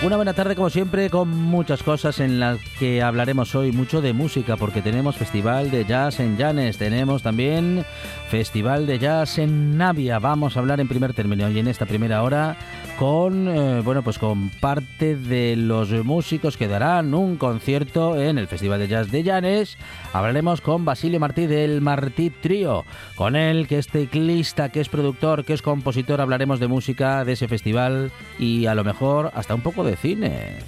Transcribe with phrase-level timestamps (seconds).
[0.00, 4.12] Una buena tarde como siempre con muchas cosas en las que hablaremos hoy mucho de
[4.12, 7.84] música porque tenemos Festival de Jazz en Llanes, tenemos también
[8.30, 10.20] Festival de Jazz en Navia.
[10.20, 12.56] Vamos a hablar en primer término y en esta primera hora
[12.96, 18.46] con eh, bueno pues con parte de los músicos que darán un concierto en el
[18.46, 19.78] Festival de Jazz de Llanes.
[20.12, 25.44] Hablaremos con Basilio Martí del Martí Trío, con él que es teclista, que es productor,
[25.44, 26.20] que es compositor.
[26.20, 30.58] Hablaremos de música de ese festival y a lo mejor hasta un poco de cine.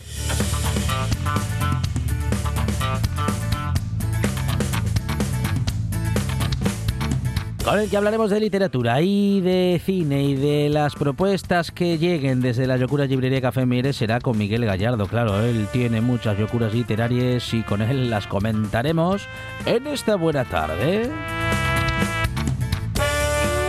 [7.65, 12.41] Con el que hablaremos de literatura y de cine y de las propuestas que lleguen
[12.41, 15.07] desde la Locura Librería Café Mieres será con Miguel Gallardo.
[15.07, 19.23] Claro, él tiene muchas locuras literarias y con él las comentaremos
[19.67, 21.11] en esta buena tarde.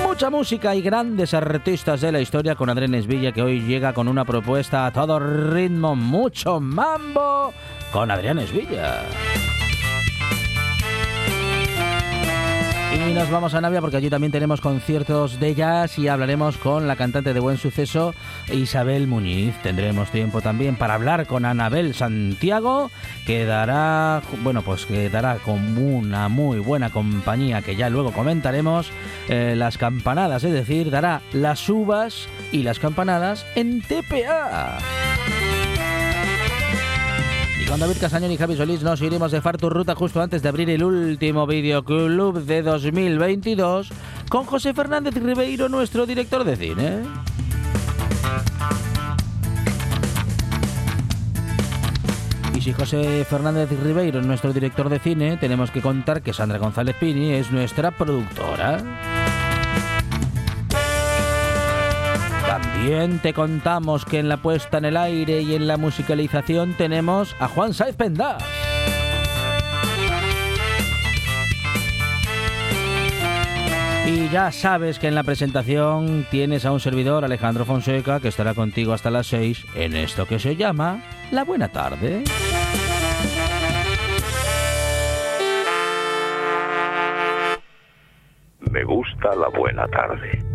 [0.05, 4.07] Mucha música y grandes artistas de la historia con Adrián Esvilla que hoy llega con
[4.07, 7.53] una propuesta a todo ritmo, mucho mambo
[7.91, 9.01] con Adrián Esvilla.
[12.93, 16.87] Y nos vamos a Navia porque allí también tenemos conciertos de jazz y hablaremos con
[16.87, 18.13] la cantante de Buen Suceso,
[18.51, 19.55] Isabel Muñiz.
[19.63, 22.91] Tendremos tiempo también para hablar con Anabel Santiago,
[23.25, 28.91] que dará, bueno, pues que dará con una muy buena compañía que ya luego comentaremos,
[29.29, 34.79] eh, las campanadas, es decir, dará las uvas y las campanadas en TPA.
[37.71, 40.69] Con David Casañón y Javi Solís nos iremos de Fartu Ruta justo antes de abrir
[40.69, 43.93] el último videoclub de 2022
[44.27, 47.03] con José Fernández Ribeiro, nuestro director de cine.
[52.53, 56.57] Y si José Fernández Ribeiro es nuestro director de cine, tenemos que contar que Sandra
[56.57, 59.20] González Pini es nuestra productora.
[62.81, 67.35] También te contamos que en la puesta en el aire y en la musicalización tenemos
[67.39, 68.43] a Juan Saez Pendas.
[74.07, 78.55] Y ya sabes que en la presentación tienes a un servidor, Alejandro Fonseca, que estará
[78.55, 82.23] contigo hasta las 6 en esto que se llama La Buena Tarde.
[88.71, 90.50] Me gusta la buena tarde.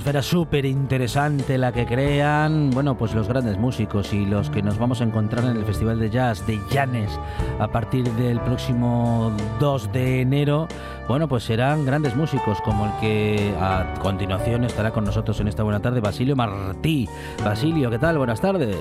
[0.00, 4.78] Atmósfera súper interesante la que crean, bueno, pues los grandes músicos y los que nos
[4.78, 7.20] vamos a encontrar en el Festival de Jazz de Llanes
[7.58, 10.68] a partir del próximo 2 de enero
[11.10, 15.64] bueno, pues serán grandes músicos como el que a continuación estará con nosotros en esta
[15.64, 17.08] buena tarde, Basilio Martí.
[17.44, 18.16] Basilio, ¿qué tal?
[18.16, 18.76] Buenas tardes.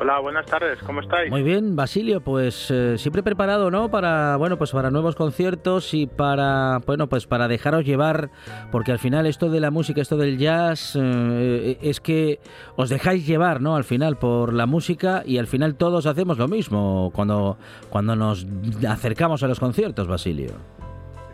[0.00, 1.30] Hola, buenas tardes, ¿cómo estáis?
[1.30, 3.90] Muy bien, Basilio, pues eh, siempre preparado, ¿no?
[3.90, 8.30] Para, bueno, pues para nuevos conciertos y para, bueno, pues para dejaros llevar,
[8.70, 12.40] porque al final esto de la música, esto del jazz, eh, es que
[12.76, 13.76] os dejáis llevar, ¿no?
[13.76, 17.56] Al final por la música y al final todos hacemos lo mismo cuando,
[17.90, 18.46] cuando nos
[18.88, 20.52] acercamos a los conciertos, Basilio.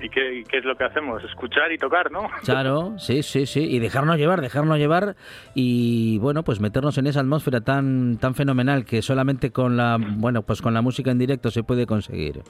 [0.00, 1.22] ¿Y qué, qué, es lo que hacemos?
[1.24, 2.28] Escuchar y tocar, ¿no?
[2.44, 3.60] Claro, sí, sí, sí.
[3.60, 5.16] Y dejarnos llevar, dejarnos llevar
[5.54, 10.42] y, bueno, pues meternos en esa atmósfera tan, tan fenomenal que solamente con la, bueno,
[10.42, 12.42] pues con la música en directo se puede conseguir.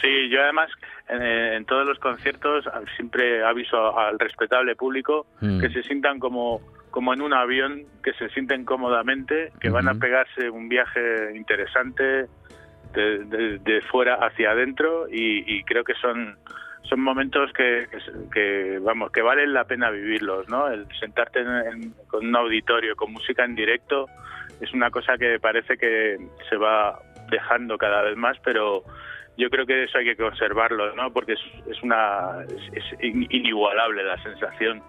[0.00, 0.70] Sí, yo además
[1.08, 2.64] en, en todos los conciertos
[2.96, 5.60] siempre aviso al respetable público mm.
[5.60, 6.60] que se sientan como
[6.90, 12.26] como en un avión, que se sienten cómodamente, que van a pegarse un viaje interesante,
[12.92, 16.36] de, de, de fuera hacia adentro y, y, creo que son
[16.82, 17.86] son momentos que,
[18.32, 22.96] que, vamos que valen la pena vivirlos no el sentarte en, en, con un auditorio
[22.96, 24.06] con música en directo
[24.60, 26.16] es una cosa que parece que
[26.48, 26.98] se va
[27.30, 28.84] dejando cada vez más pero
[29.38, 31.40] yo creo que eso hay que conservarlo no porque es,
[31.70, 32.44] es una
[32.74, 34.82] es, inigualable la sensación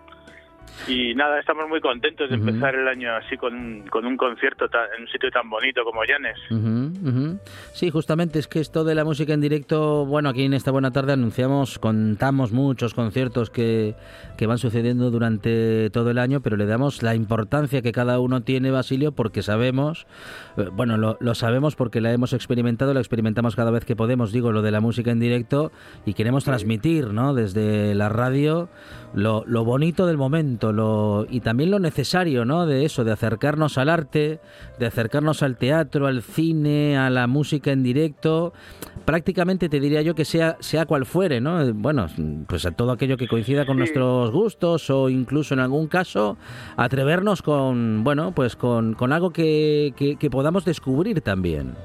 [0.88, 2.50] y nada, estamos muy contentos de uh -huh.
[2.50, 6.04] empezar el año así con, con un concierto tan, en un sitio tan bonito como
[6.04, 6.38] Llanes.
[6.50, 7.40] Uh -huh, uh -huh.
[7.74, 10.92] Sí, justamente es que esto de la música en directo, bueno, aquí en esta buena
[10.92, 13.96] tarde anunciamos, contamos muchos conciertos que,
[14.38, 18.42] que van sucediendo durante todo el año, pero le damos la importancia que cada uno
[18.42, 20.08] tiene, Basilio, porque sabemos,
[20.58, 24.32] eh, bueno, lo, lo sabemos porque la hemos experimentado, la experimentamos cada vez que podemos,
[24.32, 25.72] digo, lo de la música en directo
[26.06, 27.34] y queremos transmitir, ¿no?
[27.34, 28.70] Desde la radio
[29.14, 32.66] lo, lo bonito del momento lo, y también lo necesario, ¿no?
[32.66, 34.40] De eso, de acercarnos al arte,
[34.78, 38.54] de acercarnos al teatro, al cine, a la música en directo,
[39.06, 41.74] prácticamente te diría yo que sea, sea cual fuere, ¿no?
[41.74, 42.08] Bueno,
[42.48, 43.80] pues a todo aquello que coincida con sí.
[43.80, 46.38] nuestros gustos o incluso en algún caso
[46.78, 51.76] atrevernos con, bueno, pues con, con algo que, que, que podamos descubrir también.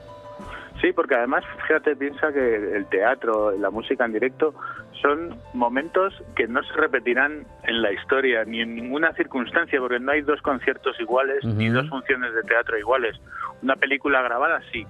[0.80, 4.54] Sí, porque además, fíjate, piensa que el teatro, la música en directo,
[5.00, 10.12] son momentos que no se repetirán en la historia ni en ninguna circunstancia, porque no
[10.12, 11.54] hay dos conciertos iguales uh -huh.
[11.54, 13.16] ni dos funciones de teatro iguales.
[13.62, 14.86] Una película grabada sí,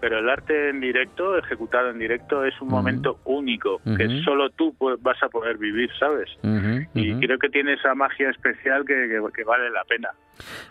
[0.00, 2.74] pero el arte en directo, ejecutado en directo, es un uh -huh.
[2.74, 3.96] momento único uh -huh.
[3.96, 6.28] que solo tú vas a poder vivir, ¿sabes?
[6.94, 10.10] Y creo que tiene esa magia especial que, que, que vale la pena.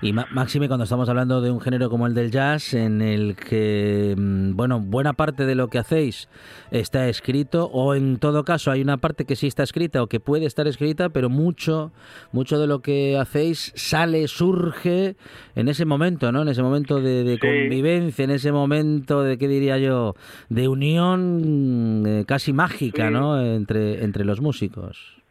[0.02, 4.16] Y máxime cuando estamos hablando de un género como el del jazz, en el que,
[4.18, 6.28] mm, bueno, buena parte de lo que hacéis
[6.72, 10.20] está escrito, o en todo caso hay una parte que sí está escrita o que
[10.20, 11.92] puede estar escrita, pero mucho,
[12.32, 15.16] mucho de lo que hacéis sale, surge
[15.56, 16.42] en ese momento, ¿no?
[16.42, 20.16] En ese momento de, convivencia, en ese momento de, ¿qué diría yo?,
[20.50, 23.04] de unión eh, casi mágica.
[23.10, 25.22] ¿no?, entre, entre los músicos.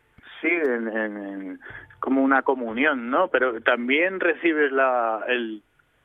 [0.41, 1.61] Sí, en, en,
[2.03, 3.29] como una comunión, ¿no?
[3.29, 5.63] Pero también recibes la, el,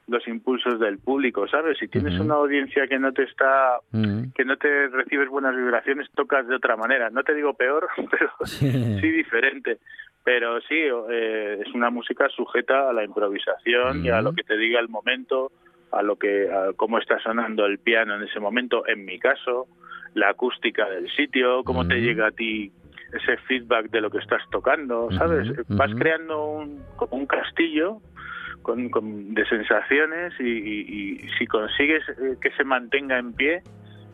[0.08, 1.80] los impulsos del público, ¿sabes?
[1.80, 2.26] Si tienes uh -huh.
[2.26, 4.34] una audiencia que no te está, uh -huh.
[4.36, 7.10] que no te recibes buenas vibraciones, tocas de otra manera.
[7.10, 8.70] No te digo peor, pero sí,
[9.02, 9.80] sí diferente.
[10.24, 10.78] Pero sí,
[11.10, 14.06] eh, es una música sujeta a la improvisación uh -huh.
[14.06, 15.52] y a lo que te diga el momento,
[15.92, 18.88] a lo que, a cómo está sonando el piano en ese momento.
[18.88, 19.66] En mi caso,
[20.14, 22.72] la acústica del sitio, cómo te llega a ti
[23.14, 25.50] ese feedback de lo que estás tocando, ¿sabes?
[25.50, 28.02] Uh -huh, Vas creando un, un castillo
[28.62, 33.64] con, con, de sensaciones y, y, y, si consigues eh, que se mantenga en pie,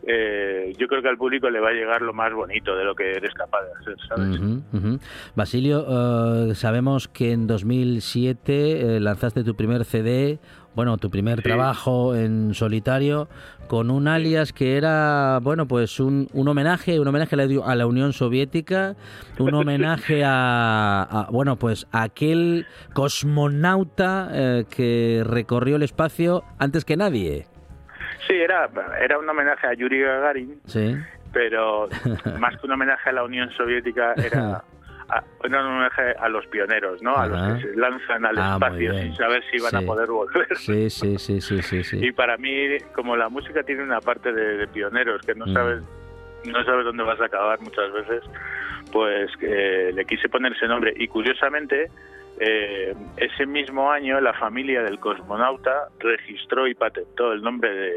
[0.06, 2.94] eh, yo creo que al público le va a llegar lo más bonito de lo
[2.94, 4.38] que eres capaz de hacer, ¿sabes?
[4.38, 5.00] Uh -huh, uh -huh.
[5.34, 10.38] Basilio, uh, sabemos que en 2007 eh, lanzaste tu primer CD,
[10.74, 11.44] bueno, tu primer sí.
[11.44, 13.28] trabajo en solitario
[13.66, 17.74] con un alias que era, bueno, pues un, un homenaje, un homenaje a la, a
[17.74, 18.94] la, Unión Soviética,
[19.38, 26.84] un homenaje a, a bueno, pues a aquel cosmonauta eh, que recorrió el espacio antes
[26.84, 27.46] que nadie.
[28.26, 28.68] Sí, era,
[29.00, 30.96] era un homenaje a Yuri Gagarin, sí.
[31.32, 31.88] pero
[32.38, 34.64] más que un homenaje a la Unión Soviética era
[35.08, 37.16] a, un homenaje a los pioneros, ¿no?
[37.16, 39.76] A los que se lanzan al ah, espacio sin saber si van sí.
[39.76, 40.56] a poder volver.
[40.56, 44.32] Sí, sí, sí, sí, sí, sí, Y para mí, como la música tiene una parte
[44.32, 45.52] de, de pioneros que no mm.
[45.52, 45.84] sabes
[46.50, 48.22] no sabes dónde vas a acabar muchas veces,
[48.92, 50.92] pues eh, le quise poner ese nombre.
[50.96, 51.90] Y curiosamente,
[52.40, 57.94] eh, ese mismo año la familia del cosmonauta registró y patentó el nombre de,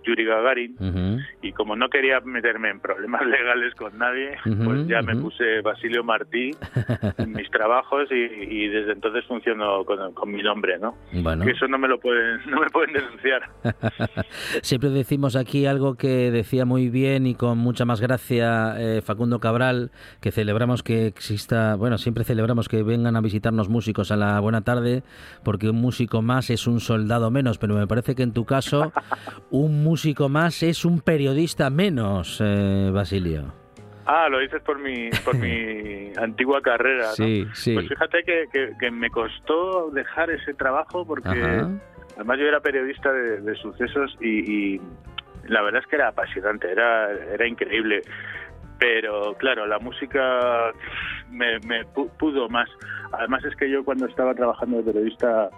[0.00, 5.16] Yuri Gagarin y como no quería meterme en problemas legales con nadie, pues ya me
[5.16, 6.50] puse Basilio Martí
[7.18, 10.96] en mis trabajos y, desde entonces funciono con, mi nombre, ¿no?
[11.12, 11.44] Bueno.
[11.44, 13.42] eso no me lo pueden, no me pueden denunciar.
[14.62, 19.40] Siempre decimos aquí algo que decía muy bien y con mucha más gracia eh, Facundo
[19.40, 24.40] Cabral, que celebramos que exista, bueno, siempre celebramos que vengan a visitarnos músicos a la
[24.40, 25.02] buena tarde,
[25.44, 28.92] porque un músico más es un soldado menos, pero me parece que en tu caso
[29.50, 33.52] un músico más es un periodista menos, eh, Basilio.
[34.06, 37.24] Ah, lo dices por mi, por mi antigua carrera, ¿no?
[37.24, 37.74] Sí, sí.
[37.74, 43.54] Pues fíjate que, que, me costó dejar ese trabajo porque además yo era periodista de,
[43.56, 44.80] sucesos y, y,
[45.46, 48.02] la verdad es que era apasionante, era, era increíble.
[48.78, 50.72] Pero claro, la música
[51.30, 52.68] me, me pudo más.
[53.12, 55.48] Además es que yo cuando estaba trabajando de periodista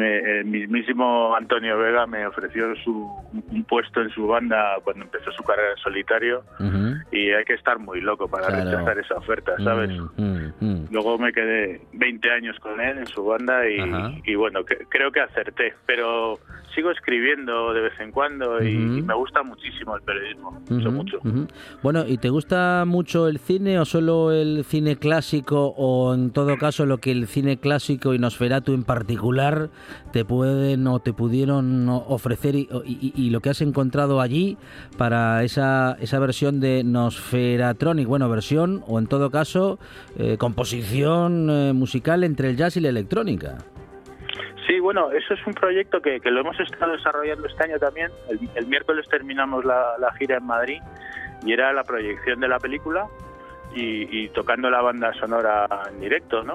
[0.00, 5.42] el mismísimo Antonio Vega me ofreció su, un puesto en su banda cuando empezó su
[5.42, 6.44] carrera en solitario
[7.10, 9.90] y hay que estar muy loco para rechazar esa oferta, ¿sabes?
[9.90, 10.86] Mm, mm, mm.
[10.90, 15.74] Luego me quedé 20 años con él en su banda y, bueno, creo que acerté,
[15.86, 16.38] pero
[16.74, 21.18] sigo escribiendo de vez en cuando y, me gusta muchísimo el periodismo, mucho.
[21.82, 26.56] Bueno, ¿y te gusta mucho el cine o solo el cine clásico o en todo
[26.56, 29.68] caso lo que el cine clásico y Nosferatu en particular
[30.12, 34.58] te pueden o te pudieron ofrecer y, lo que has encontrado allí
[34.98, 39.78] para esa, esa versión de Nosferatronic, bueno, versión o en todo caso
[40.18, 43.58] eh, composición eh, musical entre el jazz y la electrónica?
[44.66, 48.10] Sí, bueno, eso es un proyecto que, lo hemos estado desarrollando este año también.
[48.54, 50.80] El, miércoles terminamos la, gira en Madrid
[51.44, 53.06] y era la proyección de la película
[53.74, 56.54] y, tocando la banda sonora en directo, ¿no?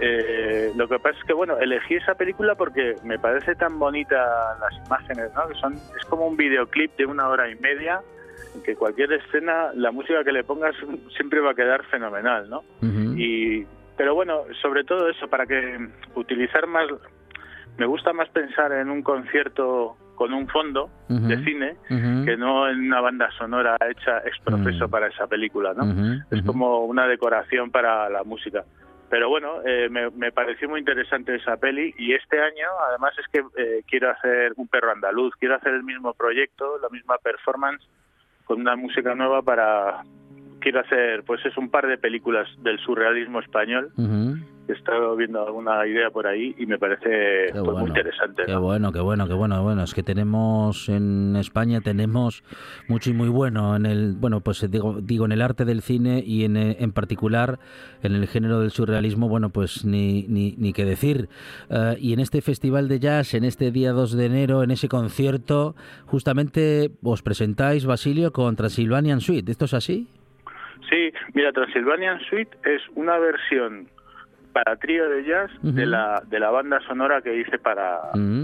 [0.00, 4.56] Eh, lo que pasa es que, bueno, elegí esa película porque me parece tan bonita
[4.60, 5.48] las imágenes, ¿no?
[5.48, 8.00] Que son, es como un videoclip de una hora y media
[8.54, 10.74] en que cualquier escena, la música que le pongas
[11.16, 12.62] siempre va a quedar fenomenal, ¿no?
[13.16, 15.78] Y pero bueno, sobre todo eso, para que
[16.14, 16.88] utilizar más
[17.76, 22.78] me gusta más pensar en un concierto con un fondo de cine que no en
[22.80, 26.20] una banda sonora hecha ex profeso para esa película, ¿no?
[26.30, 28.62] Es como una decoración para la música.
[29.08, 33.38] Pero bueno, eh, me, pareció muy interesante esa peli y este año además es que
[33.62, 37.82] eh, quiero hacer un perro andaluz, quiero hacer el mismo proyecto, la misma performance
[38.44, 40.02] con una música nueva para...
[40.60, 43.92] Quiero hacer, pues es un par de películas del surrealismo español
[44.70, 48.44] he estado viendo alguna idea por ahí y me parece pues, muy interesante.
[48.46, 49.82] Qué bueno, qué bueno, qué bueno, bueno.
[49.82, 52.42] Es que tenemos en España tenemos
[52.88, 56.22] mucho y muy bueno en el, bueno, pues digo, digo en el arte del cine
[56.24, 57.58] y en, en particular
[58.02, 61.28] en el género del surrealismo, bueno, pues ni, ni, ni qué decir.
[61.68, 64.88] Eh, y en este festival de jazz, en este día 2 de enero, en ese
[64.88, 65.74] concierto,
[66.06, 69.50] justamente os presentáis, Basilio, con Transylvanian Suite.
[69.50, 70.08] ¿Esto es así?
[70.90, 73.88] Sí, mira, Transylvanian Suite es una versión
[74.52, 78.00] para trío de jazz de la de la banda sonora que hice para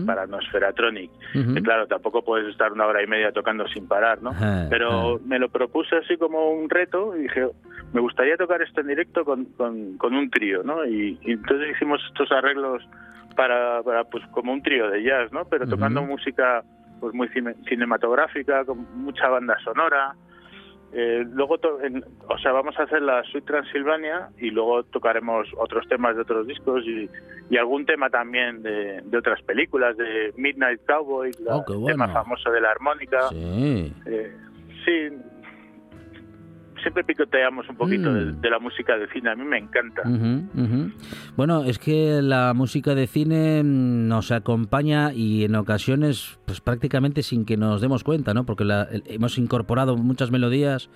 [0.07, 1.11] para Nosferatronic.
[1.33, 4.33] Que claro tampoco puedes estar una hora y media tocando sin parar no
[4.71, 7.49] pero me lo propuse así como un reto y dije
[7.93, 12.31] me gustaría tocar esto en directo con, con, un trío no y, entonces hicimos estos
[12.33, 12.83] arreglos
[13.37, 16.63] para, para pues como un trío de jazz no pero tocando música
[17.01, 17.29] pues muy
[17.69, 20.15] cinematográfica con mucha banda sonora
[20.93, 21.57] eh, luego,
[22.29, 26.47] o sea, vamos a hacer la Suite Transilvania y luego tocaremos otros temas de otros
[26.47, 27.09] discos y,
[27.57, 32.71] algún tema también de, otras películas, de Midnight Cowboy, oh, el tema famoso de la
[32.71, 33.29] armónica.
[33.29, 33.93] Sí.
[34.07, 34.37] Eh,
[34.85, 35.17] sí,
[36.83, 38.41] siempre picoteamos un poquito mm.
[38.41, 40.03] de, la música de cine, a mí me encanta.
[41.37, 47.45] Bueno, es que la música de cine nos acompaña y en ocasiones pues prácticamente sin
[47.45, 48.45] que nos demos cuenta, ¿no?
[48.45, 48.65] Porque
[49.07, 50.91] hemos incorporado muchas melodías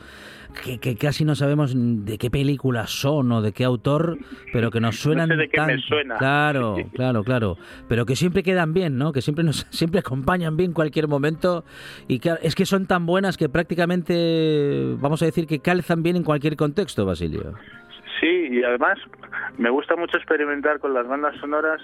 [0.80, 4.18] que, casi no sabemos de qué películas son o de qué autor,
[4.52, 6.16] pero que nos suenan no sé de qué me suena.
[6.18, 7.56] Claro, claro, claro,
[7.88, 9.12] pero que siempre quedan bien, ¿no?
[9.12, 11.64] Que siempre nos siempre acompañan bien cualquier momento
[12.08, 16.16] y que es que son tan buenas que prácticamente vamos a decir que calzan bien
[16.16, 17.54] en cualquier contexto, Basilio.
[18.18, 18.98] Sí, y además
[19.56, 21.80] me gusta mucho experimentar con las bandas sonoras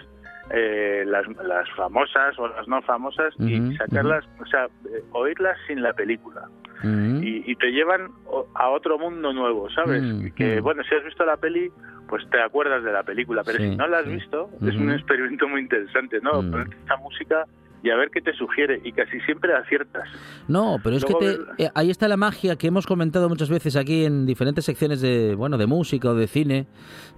[0.50, 5.83] eh, las, las, famosas o las no famosas y sacarlas, o sea, eh, oírlas sin
[5.83, 6.49] la película.
[6.83, 8.11] y, te llevan
[8.55, 10.02] a otro mundo nuevo, ¿sabes?
[10.35, 11.71] Que bueno, si has visto la peli,
[12.09, 15.49] pues te acuerdas de la película, pero si no la has visto, es un experimento
[15.49, 16.33] muy interesante, ¿no?
[16.33, 17.45] Ponerte esta música
[17.87, 20.09] y a ver qué te sugiere y casi siempre aciertas.
[20.49, 21.14] No, pero es que
[21.59, 25.37] eh, ahí está la magia que hemos comentado muchas veces aquí en diferentes secciones de
[25.37, 26.66] bueno de música o de cine,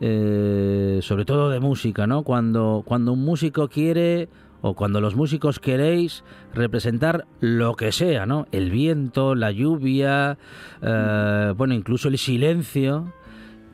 [0.00, 2.22] eh, sobre todo de música, ¿no?
[2.22, 4.28] Cuando cuando un músico quiere
[4.60, 6.22] o cuando los músicos queréis
[6.52, 8.46] representar lo que sea, ¿no?
[8.52, 10.37] El viento, la lluvia,
[10.82, 13.14] eh, bueno, incluso el silencio.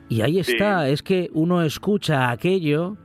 [0.07, 2.95] Y ahí está, es que uno escucha aquello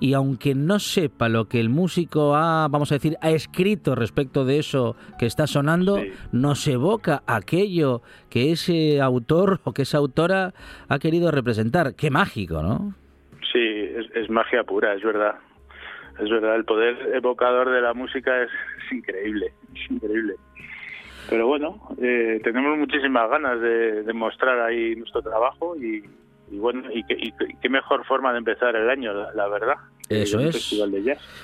[0.00, 4.44] y aunque no sepa lo que el músico ha, vamos a decir, ha escrito respecto
[4.44, 5.98] de eso que está sonando,
[6.32, 10.54] nos evoca aquello que ese autor o que esa autora
[10.88, 11.94] ha querido representar.
[11.96, 12.94] Qué mágico, ¿no?
[13.52, 13.58] Sí,
[14.14, 15.36] es, magia pura, es verdad.
[16.20, 18.50] Es verdad, el poder evocador de la música es,
[18.90, 20.34] increíble, es increíble.
[21.30, 26.02] Pero bueno, eh, tenemos muchísimas ganas de, de mostrar ahí nuestro trabajo y,
[26.50, 29.76] y bueno, y, qué mejor forma de empezar el año, la verdad.
[30.08, 30.74] Eso es.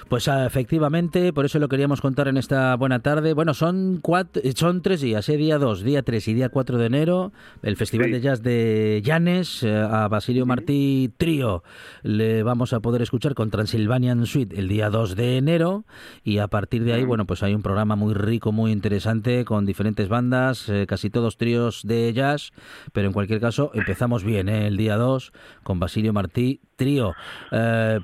[0.08, 3.34] Pues ah, efectivamente, por eso lo queríamos contar en esta buena tarde.
[3.34, 5.37] Bueno, son cuatro, son tres días, ¿eh?
[5.37, 7.32] día 2, día 3 y día 4 de enero,
[7.62, 11.62] el Festival de Jazz de Llanes, eh, a Basilio Martí Trío.
[12.02, 15.84] Le vamos a poder escuchar con Transylvanian Suite el día 2 de enero
[16.23, 19.66] y a partir de ahí, bueno, pues hay un programa muy rico, muy interesante con
[19.66, 22.52] diferentes bandas, eh, casi todos tríos de jazz,
[22.94, 24.68] pero en cualquier caso empezamos bien, ¿eh?
[24.68, 25.32] el día 2
[25.62, 27.14] con Basilio Martí Trío.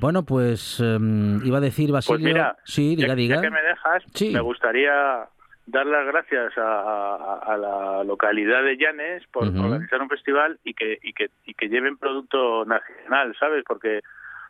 [0.00, 2.56] bueno, pues pues em, iba a decir, pues Basilio...
[2.64, 3.40] sí, diga, diga.
[3.40, 5.28] que me dejas, me gustaría
[5.66, 11.12] dar las gracias a, la localidad de Llanes por organizar un festival y que, y
[11.12, 13.64] que, y que lleven producto nacional, ¿sabes?
[13.66, 14.00] Porque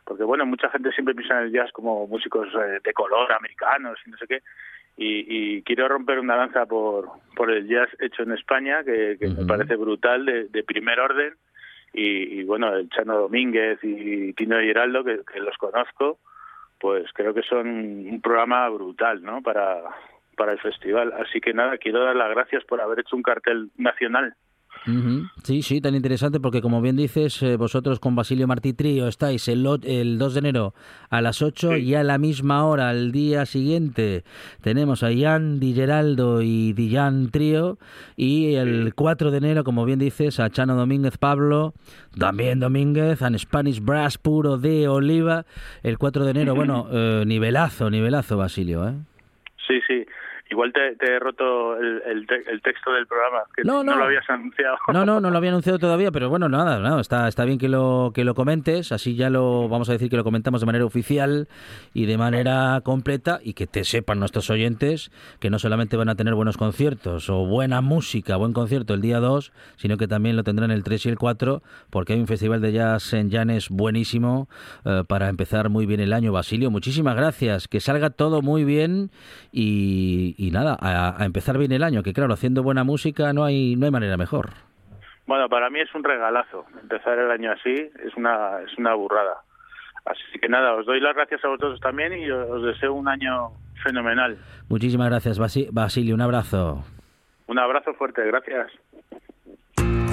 [0.05, 3.99] porque bueno, mucha gente siempre piensa en el jazz como músicos eh, de color, americanos
[4.07, 4.43] y no sé qué,
[4.97, 9.77] y, quiero romper una lanza por, por el jazz hecho en España, que, me parece
[9.77, 11.35] brutal, de, de primer orden,
[11.93, 16.19] y, bueno, el Chano Domínguez y Tino Giraldo, que, que, los conozco,
[16.79, 19.43] pues creo que son un programa brutal, ¿no?
[19.43, 19.83] Para,
[20.37, 21.13] para el festival.
[21.13, 24.35] Así que nada, quiero dar las gracias por haber hecho un cartel nacional
[25.45, 29.47] Sí, sí, tan interesante porque como bien dices, eh, vosotros con Basilio Martí Trío estáis
[29.49, 30.75] el, el 2 de enero
[31.11, 34.25] a las 8 y a la misma hora, al día siguiente,
[34.63, 37.79] tenemos a Ian Di Geraldo y Dijan Trío
[38.17, 41.75] y el 4 de enero, como bien dices, a Chano Domínguez Pablo,
[42.19, 45.45] también Domínguez, a Spanish Brass Puro de Oliva,
[45.83, 48.95] el 4 de enero, bueno, eh, nivelazo, nivelazo Basilio, ¿eh?
[49.67, 50.05] Sí, sí.
[50.51, 54.77] Igual te, he roto el, el, texto del programa, que no, no, lo habías anunciado.
[54.93, 57.69] No, no, no lo había anunciado todavía, pero bueno, nada, no, está, está bien que
[57.69, 60.85] lo, que lo comentes, así ya lo vamos a decir que lo comentamos de manera
[60.85, 61.47] oficial
[61.95, 66.17] y de manera completa y que te sepan nuestros oyentes que no solamente van a
[66.17, 70.43] tener buenos conciertos o buena música, buen concierto el día 2, sino que también lo
[70.43, 74.49] tendrán el 3 y el 4, porque hay un festival de jazz en Llanes buenísimo
[74.85, 76.33] eh, para empezar muy bien el año.
[76.33, 79.13] Basilio, muchísimas gracias, que salga todo muy bien
[79.53, 83.77] y y nada, a, empezar bien el año, que claro, haciendo buena música no hay,
[83.77, 84.49] no hay manera mejor.
[85.27, 86.65] Bueno, para mí es un regalazo.
[86.81, 89.37] Empezar el año así es una, es una burrada.
[90.07, 93.51] Así que nada, os doy las gracias a vosotros también y os deseo un año
[93.85, 94.39] fenomenal.
[94.71, 96.15] Muchísimas gracias, Basilio.
[96.15, 96.85] Un abrazo.
[97.47, 98.73] Un abrazo fuerte, gracias.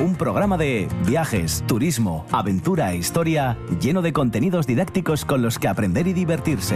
[0.01, 5.69] Un programa de viajes, turismo, aventura e historia lleno de contenidos didácticos con los que
[5.69, 6.75] aprender y divertirse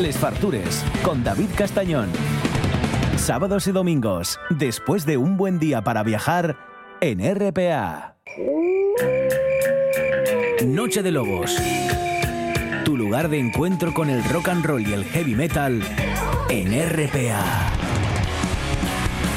[0.00, 2.10] Les Fartures con David Castañón.
[3.16, 6.56] Sábados y domingos, después de un buen día para viajar
[7.00, 8.16] en RPA.
[10.66, 11.56] Noche de Lobos.
[12.84, 15.80] Tu lugar de encuentro con el rock and roll y el heavy metal
[16.48, 17.44] en RPA.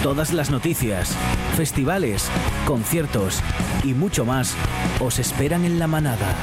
[0.02, 1.16] Todas las noticias,
[1.56, 2.30] festivales,
[2.66, 3.44] conciertos
[3.84, 4.56] y mucho más
[5.00, 6.36] os esperan en la manada.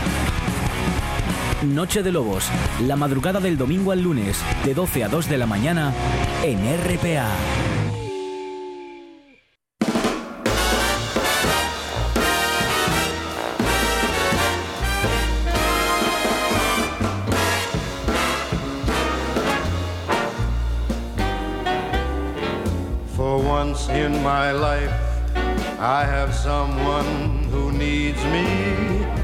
[1.65, 2.45] Noche de Lobos,
[2.83, 5.93] la madrugada del domingo al lunes, de 12 a 2 de la mañana,
[6.43, 7.29] en RPA.
[23.17, 24.93] For once in my life,
[25.79, 29.24] I have someone who needs me.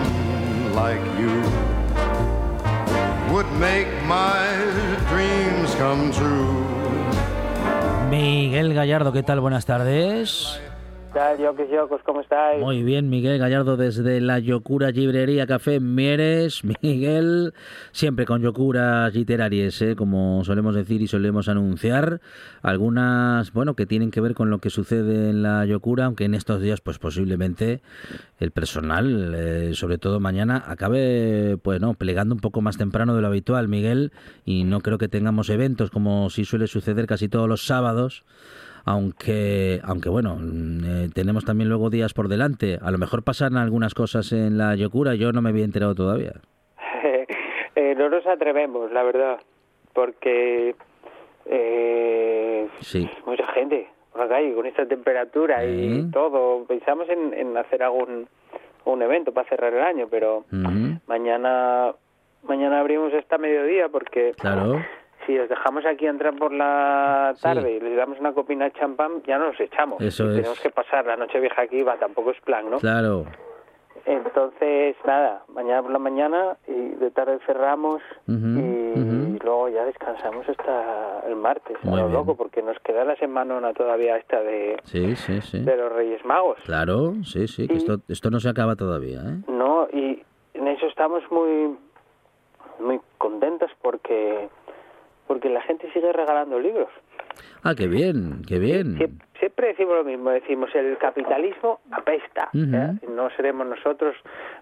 [0.73, 1.41] like you
[3.31, 4.45] would make my
[5.09, 6.65] dreams come true.
[8.09, 9.39] Miguel Gallardo, ¿qué tal?
[9.39, 10.59] Buenas tardes
[11.13, 12.61] Yocos, ¿cómo estáis?
[12.61, 16.63] Muy bien, Miguel Gallardo desde la Yocura Librería Café Mieres.
[16.81, 17.53] Miguel,
[17.91, 19.95] siempre con Yocuras literarias, ¿eh?
[19.97, 22.21] como solemos decir y solemos anunciar.
[22.61, 26.33] Algunas, bueno, que tienen que ver con lo que sucede en la Yocura, aunque en
[26.33, 27.81] estos días, pues posiblemente
[28.39, 33.21] el personal, eh, sobre todo mañana, acabe, pues no, plegando un poco más temprano de
[33.21, 34.13] lo habitual, Miguel,
[34.45, 38.23] y no creo que tengamos eventos como si suele suceder casi todos los sábados
[38.85, 42.79] aunque, aunque bueno, mm, eh, tenemos también luego días por delante.
[42.81, 46.33] A lo mejor pasan algunas cosas en la Yocura, yo no me había enterado todavía.
[47.75, 49.39] eh, no nos atrevemos, la verdad,
[49.93, 50.75] porque
[51.45, 53.09] eh, sí.
[53.25, 56.65] mucha gente por la calle con esta temperatura y todo.
[56.65, 58.27] Pensamos en, en hacer algún
[58.83, 60.43] un evento para cerrar el año, pero
[61.07, 61.93] mañana
[62.43, 64.81] mañana abrimos esta mediodía porque claro
[65.25, 69.21] si os dejamos aquí entrar por la tarde y les damos una copina de champán,
[69.23, 70.01] ya no nos echamos.
[70.01, 72.79] Eso Tenemos que pasar la noche vieja aquí, va, tampoco es plan, ¿no?
[72.79, 73.25] Claro.
[74.05, 81.21] Entonces, nada, mañana por la mañana y de tarde cerramos y, luego ya descansamos hasta
[81.27, 85.41] el martes, a lo loco, porque nos queda la semana todavía esta de, sí, sí,
[85.41, 85.59] sí.
[85.63, 86.57] de los Reyes Magos.
[86.65, 89.51] Claro, sí, sí, que esto, esto no se acaba todavía, ¿eh?
[89.51, 91.75] No, y en eso estamos muy,
[92.79, 94.49] muy contentos porque
[95.31, 96.89] porque la gente sigue regalando libros.
[97.63, 98.97] Ah, qué bien, qué bien.
[99.39, 102.49] siempre decimos lo mismo, decimos el capitalismo apesta.
[102.51, 104.13] No seremos nosotros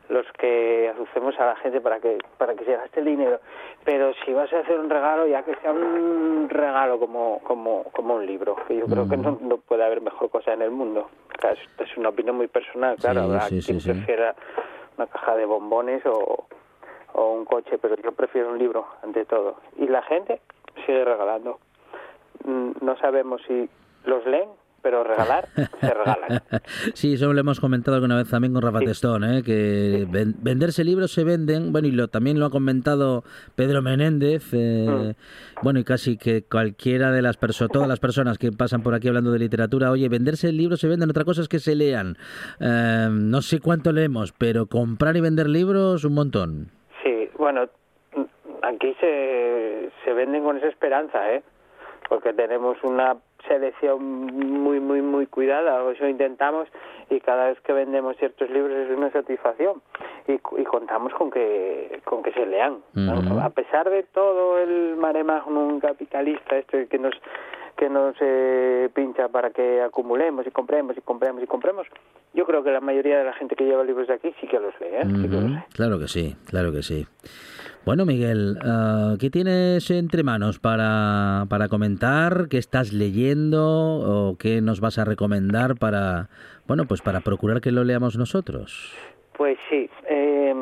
[0.09, 3.39] los que azucemos a la gente para que para que se gaste el dinero,
[3.83, 8.17] pero si vas a hacer un regalo, ya que sea un regalo como como como
[8.17, 11.09] un libro, que yo creo que no, no, puede haber mejor cosa en el mundo.
[11.79, 14.35] es una opinión muy personal, claro, habrá quien prefiera
[14.97, 16.45] una caja de bombones o
[17.13, 19.55] o un coche, pero yo prefiero un libro ante todo.
[19.77, 20.41] Y la gente
[20.85, 21.59] sigue regalando.
[22.45, 23.69] Mm, no sabemos si
[24.05, 24.49] los leen
[24.81, 25.47] pero regalar,
[25.81, 26.41] se regalan.
[26.93, 29.43] Sí, eso lo hemos comentado alguna vez también con Rafa Testón, ¿eh?
[29.43, 33.23] que venderse libros se venden, bueno, y lo, también lo ha comentado
[33.55, 35.63] Pedro Menéndez, eh, mm.
[35.63, 39.07] bueno, y casi que cualquiera de las personas, todas las personas que pasan por aquí
[39.07, 42.17] hablando de literatura, oye, venderse libros se venden, otra cosa es que se lean.
[42.59, 46.71] Eh, no sé cuánto leemos, pero comprar y vender libros, un montón.
[47.03, 47.67] Sí, bueno,
[48.61, 51.43] aquí se, se venden con esa esperanza, ¿eh?
[52.07, 53.17] Porque tenemos una
[53.47, 56.67] selección muy, muy, muy cuidada, eso intentamos,
[57.09, 59.81] y cada vez que vendemos ciertos libros es una satisfacción.
[60.27, 62.79] Y, y contamos con que, con que se lean.
[63.41, 67.13] A pesar de todo el mare magnum capitalista, esto que nos
[67.77, 71.87] que nos eh, pincha para que acumulemos y compremos y compremos y compremos,
[72.33, 74.59] yo creo que la mayoría de la gente que lleva libros de aquí sí que
[74.59, 74.87] los lee.
[74.91, 75.05] ¿eh?
[75.73, 77.07] Claro que sí, claro que sí.
[77.85, 82.47] Bueno, Miguel, uh, ¿qué tienes entre manos para, para comentar?
[82.49, 86.27] ¿Qué estás leyendo o qué nos vas a recomendar para,
[86.67, 88.93] bueno, pues para procurar que lo leamos nosotros?
[89.35, 90.53] Pues sí, eh,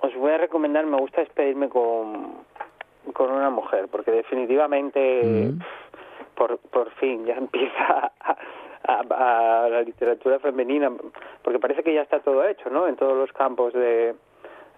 [0.00, 2.36] os voy a recomendar, me gusta despedirme con,
[3.12, 5.52] con una mujer, porque definitivamente,
[6.36, 8.36] por, por fin, ya empieza a,
[9.00, 10.92] a, la literatura femenina,
[11.42, 12.86] porque parece que ya está todo hecho, ¿no?
[12.86, 14.14] En todos los campos de,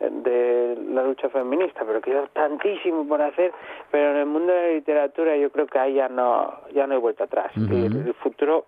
[0.01, 3.53] de la lucha feminista, pero queda tantísimo por hacer,
[3.91, 6.95] pero en el mundo de la literatura yo creo que ahí ya no, ya no
[6.95, 7.53] hay vuelta atrás.
[7.57, 8.65] el, futuro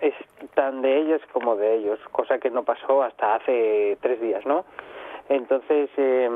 [0.00, 0.14] es
[0.54, 4.64] tan de ellos como de ellos, cosa que no pasó hasta hace tres días, ¿no?
[5.30, 6.30] Entonces, eh,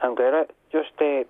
[0.00, 1.26] aunque ahora yo esté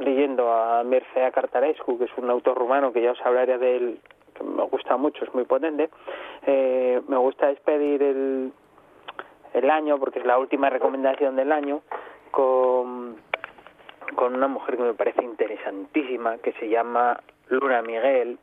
[0.00, 3.98] leyendo a Mircea Cartarescu, que es un autor rumano que ya os hablaré de él,
[4.34, 5.90] que me gusta mucho, es muy potente,
[6.46, 8.52] eh, me gusta despedir el,
[9.58, 11.82] el año, porque es la última recomendación del año,
[12.30, 13.16] con,
[14.14, 18.38] con una mujer que me parece interesantísima, que se llama Luna Miguel,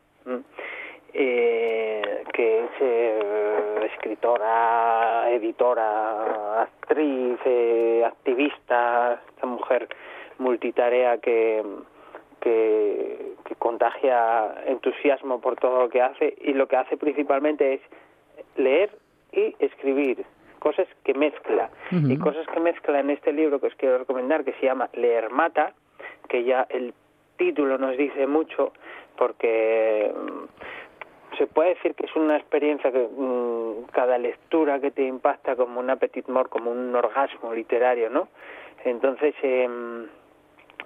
[1.12, 9.88] eh, que es eh, escritora, editora, actriz, eh, activista, esta mujer
[10.38, 11.64] multitarea que,
[12.40, 17.80] que, que contagia entusiasmo por todo lo que hace y lo que hace principalmente es
[18.56, 18.90] leer
[19.32, 20.26] y escribir
[20.66, 21.70] cosas que mezcla.
[21.92, 25.30] Y cosas que mezcla en este libro que os quiero recomendar, que se llama Leer
[25.30, 25.74] Mata,
[26.28, 26.92] que ya el
[27.36, 28.72] título nos dice mucho,
[29.16, 35.04] porque mm, se puede decir que es una experiencia que mm, cada lectura que te
[35.04, 38.26] impacta como un petit mort, como un orgasmo literario, ¿no?
[38.84, 39.68] Entonces, eh,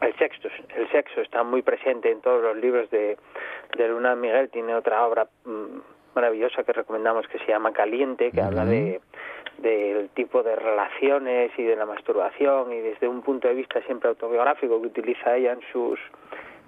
[0.02, 3.16] el sexo, el sexo está muy presente en todos los libros de,
[3.78, 4.50] de Luna Miguel.
[4.50, 5.78] Tiene otra obra mm,
[6.14, 9.00] maravillosa que recomendamos que se llama Caliente, que habla de
[9.62, 14.08] del tipo de relaciones y de la masturbación y desde un punto de vista siempre
[14.08, 15.98] autobiográfico que utiliza ella en sus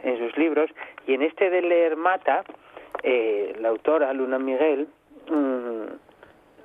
[0.03, 0.71] en sus libros.
[1.07, 2.45] Y en este de leer mata
[3.03, 4.89] eh, la autora Luna Miguel
[5.31, 5.83] mm,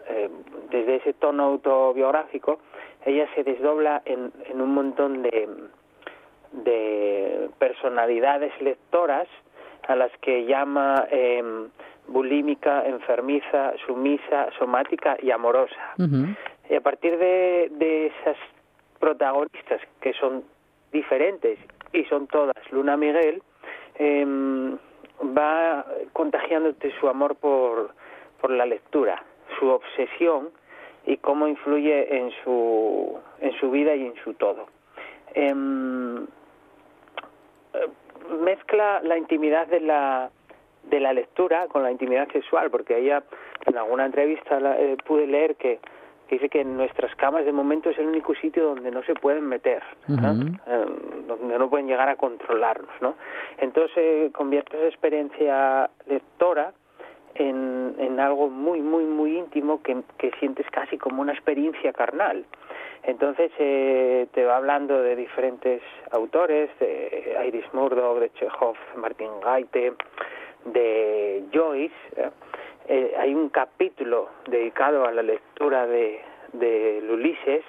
[0.10, 0.30] eh,
[0.72, 2.60] desde ese tono autobiográfico
[3.06, 5.48] ella se desdobla en, en un montón de
[6.52, 9.28] de personalidades lectoras
[9.88, 11.68] a las que llama eh,
[12.08, 15.96] bulímica, enfermiza, sumisa, somática y amorosa.
[16.70, 18.38] Y a partir de, de esas
[19.00, 20.44] protagonistas que son
[20.92, 21.60] diferentes
[21.94, 23.42] y son todas Luna Miguel,
[23.96, 24.78] em,
[25.38, 27.92] va contagiándote su amor por,
[28.42, 29.24] por la lectura,
[29.60, 30.50] su obsesión
[31.06, 34.68] y cómo influye en su, en su vida y en su todo.
[35.34, 37.88] Em, eh,
[38.42, 40.30] mezcla la intimidad de la
[40.90, 43.24] de la lectura con la intimidad sexual, porque ella
[43.66, 45.80] en alguna entrevista eh, pude leer que,
[46.30, 49.46] dice que en nuestras camas de momento es el único sitio donde no se pueden
[49.48, 50.86] meter, eh,
[51.28, 53.16] donde no pueden llegar a controlarnos, ¿no?
[53.58, 56.74] Entonces convierte esa experiencia lectora
[57.36, 62.46] en, en algo muy, muy, muy íntimo que, que sientes casi como una experiencia carnal.
[63.04, 69.94] Entonces eh, te va hablando de diferentes autores, de Iris Murdoch, de Chekhov, Martin Gaite,
[70.74, 72.30] de Joyce, ¿eh?
[72.90, 76.22] Eh, hay un capítulo dedicado a la lectura de,
[76.54, 77.64] de Ulises,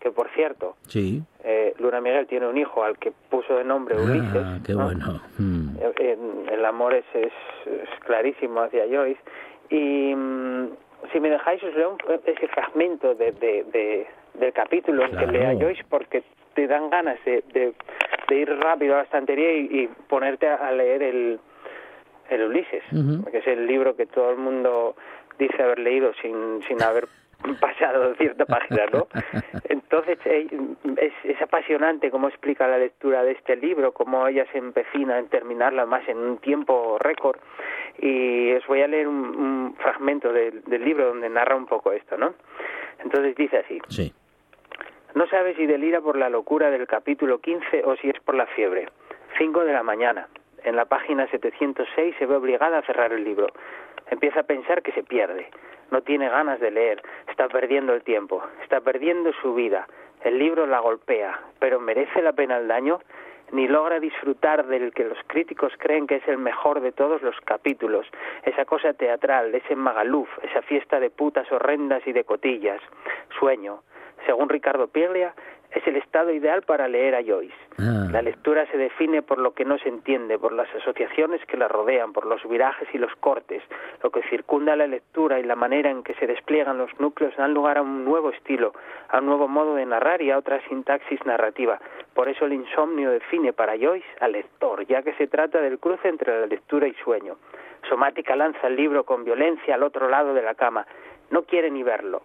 [0.00, 1.22] que por cierto, sí.
[1.44, 4.42] eh, Luna Miguel tiene un hijo al que puso de nombre Ulises.
[4.42, 5.20] Ah, qué bueno.
[5.38, 5.76] Mm.
[5.98, 6.18] Eh,
[6.50, 7.32] el amor es, es,
[8.06, 9.20] clarísimo hacia Joyce.
[9.68, 10.68] Y mm,
[11.12, 15.84] si me dejáis, os leo ese fragmento de, de, del capítulo en que lea Joyce,
[15.90, 16.22] porque
[16.54, 17.74] te dan ganas de, de,
[18.34, 21.38] ir rápido a la estantería y, y ponerte a leer el,
[22.34, 22.82] el Ulises,
[23.30, 24.96] que es el libro que todo el mundo
[25.38, 27.08] dice haber leído sin, sin haber
[27.60, 29.06] pasado cierta página, ¿no?
[29.68, 30.46] Entonces eh,
[30.96, 35.28] es, es, apasionante cómo explica la lectura de este libro, cómo ella se empecina en
[35.28, 37.38] terminarla más en un tiempo récord.
[37.98, 42.34] Y os voy a leer un, fragmento del libro donde narra un poco esto, ¿no?
[42.98, 43.78] Entonces dice así.
[43.88, 44.12] Sí.
[45.14, 48.46] No sabe si delira por la locura del capítulo 15 o si es por la
[48.46, 48.88] fiebre.
[49.38, 50.28] Cinco de la mañana
[50.64, 53.46] en la página 706 se ve obligada a cerrar el libro.
[54.10, 55.48] Empieza a pensar que se pierde,
[55.90, 59.86] no tiene ganas de leer, está perdiendo el tiempo, está perdiendo su vida.
[60.22, 63.00] El libro la golpea, pero ¿merece la pena el daño?
[63.52, 67.38] Ni logra disfrutar del que los críticos creen que es el mejor de todos los
[67.42, 68.06] capítulos,
[68.42, 72.80] esa cosa teatral, ese magaluf, esa fiesta de putas horrendas y de cotillas.
[73.38, 73.82] Sueño.
[74.26, 75.34] Según Ricardo Piglia,
[75.74, 77.54] es el estado ideal para leer a Joyce.
[77.78, 78.08] Ah.
[78.10, 81.66] La lectura se define por lo que no se entiende, por las asociaciones que la
[81.66, 83.62] rodean, por los virajes y los cortes.
[84.02, 87.54] Lo que circunda la lectura y la manera en que se despliegan los núcleos dan
[87.54, 88.72] lugar a un nuevo estilo,
[89.08, 91.80] a un nuevo modo de narrar y a otra sintaxis narrativa.
[92.14, 96.08] Por eso el insomnio define para Joyce al lector, ya que se trata del cruce
[96.08, 97.36] entre la lectura y sueño.
[97.88, 100.86] Somática lanza el libro con violencia al otro lado de la cama.
[101.30, 102.22] No quiere ni verlo.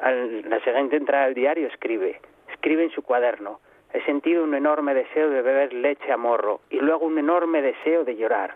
[0.00, 2.20] Al la siguiente entrada al diario escribe
[2.60, 3.58] Escribe en su cuaderno,
[3.94, 8.04] he sentido un enorme deseo de beber leche a morro y luego un enorme deseo
[8.04, 8.54] de llorar.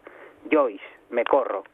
[0.53, 1.65] Joyce, me corro.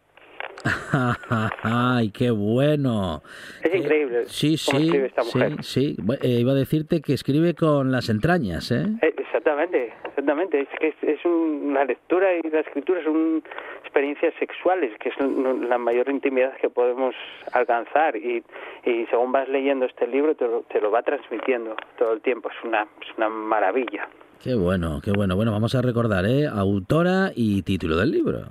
[1.63, 3.23] ¡Ay, qué bueno!
[3.63, 4.25] Es increíble.
[4.27, 4.91] sí, sí,
[5.23, 5.97] sí, sí.
[6.23, 8.87] Eh, iba a decirte que escribe con las entrañas, ¿eh?
[9.01, 10.61] eh exactamente, exactamente.
[10.61, 13.43] Es que es, una lectura y la escritura son
[13.83, 17.15] experiencias sexuales, que es la mayor intimidad que podemos
[17.53, 18.17] alcanzar.
[18.17, 18.43] Y,
[18.85, 22.51] y según vas leyendo este libro, te lo, te lo va transmitiendo todo el tiempo.
[22.51, 24.09] Es una, es una maravilla.
[24.43, 25.37] Qué bueno, qué bueno.
[25.37, 26.47] Bueno, vamos a recordar, ¿eh?
[26.47, 28.47] Autora y título del libro.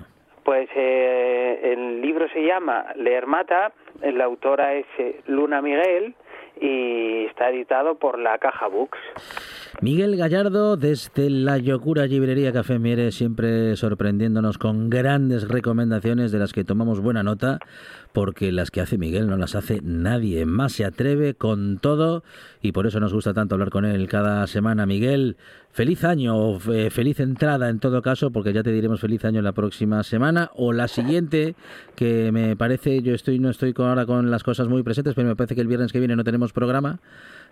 [0.50, 6.16] Pues eh, el libro se llama Leer Mata, la autora es eh, Luna Miguel
[6.60, 8.98] y está editado por la Caja Books.
[9.80, 16.52] Miguel Gallardo, desde la Yocura Librería Café Miere, siempre sorprendiéndonos con grandes recomendaciones de las
[16.52, 17.60] que tomamos buena nota,
[18.12, 20.44] porque las que hace Miguel no las hace nadie.
[20.46, 22.24] Más se atreve con todo
[22.60, 24.84] y por eso nos gusta tanto hablar con él cada semana.
[24.84, 25.36] Miguel,
[25.72, 29.52] feliz año, eh, feliz entrada en todo caso, porque ya te diremos feliz año la
[29.52, 31.54] próxima semana o la siguiente,
[31.96, 35.36] que me parece, yo estoy no estoy ahora con las cosas muy presentes, pero me
[35.36, 37.00] parece que el viernes que viene no tenemos programa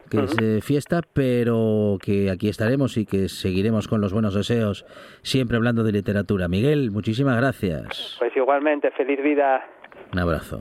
[0.09, 4.85] que es eh, fiesta, pero que aquí estaremos y que seguiremos con los buenos deseos,
[5.23, 6.49] siempre hablando de literatura.
[6.49, 8.17] Miguel, muchísimas gracias.
[8.19, 9.65] Pues igualmente, feliz vida.
[10.13, 10.61] Un abrazo.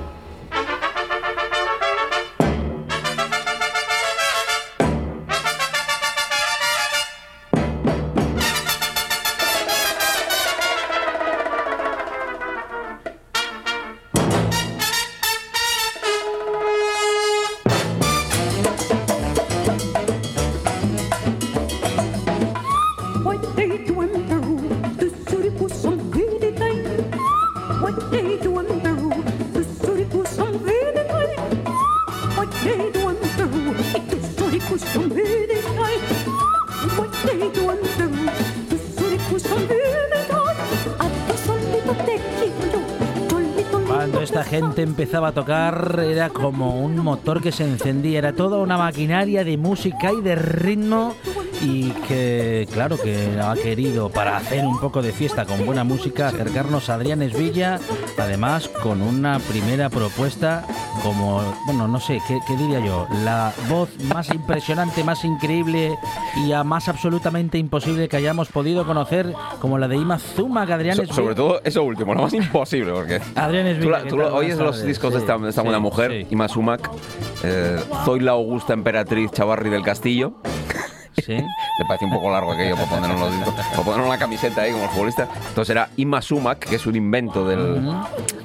[44.41, 48.75] Esta gente empezaba a tocar era como un motor que se encendía, era toda una
[48.75, 51.13] maquinaria de música y de ritmo
[51.63, 56.27] y que claro que ha querido para hacer un poco de fiesta con buena música
[56.27, 57.79] acercarnos a Adrián Esvilla,
[58.17, 60.65] además con una primera propuesta
[61.03, 63.07] como, bueno, no sé, ¿qué, qué diría yo?
[63.23, 65.95] La voz más impresionante, más increíble
[66.45, 70.73] y a más absolutamente imposible que hayamos podido conocer como la de Ima Zuma, que
[70.73, 71.15] Adrián So- Esvilla...
[71.15, 74.29] sobre todo eso último, lo más imposible, porque Adrián tú, Esvilla, la- ¿qué tú tal?
[74.29, 76.27] lo- oyes Buenas los discos de esta, de esta Sí, buena sí, mujer, sí.
[76.31, 76.89] Ima Sumac,
[77.43, 80.33] eh, Soy la augusta emperatriz Chavarri del Castillo.
[81.17, 81.33] Sí.
[81.33, 84.83] Le parece un poco largo aquello para ponerlo, en los en la camiseta ahí como
[84.85, 85.27] el futbolista.
[85.49, 87.81] Entonces era Ima Sumac, que es un invento del,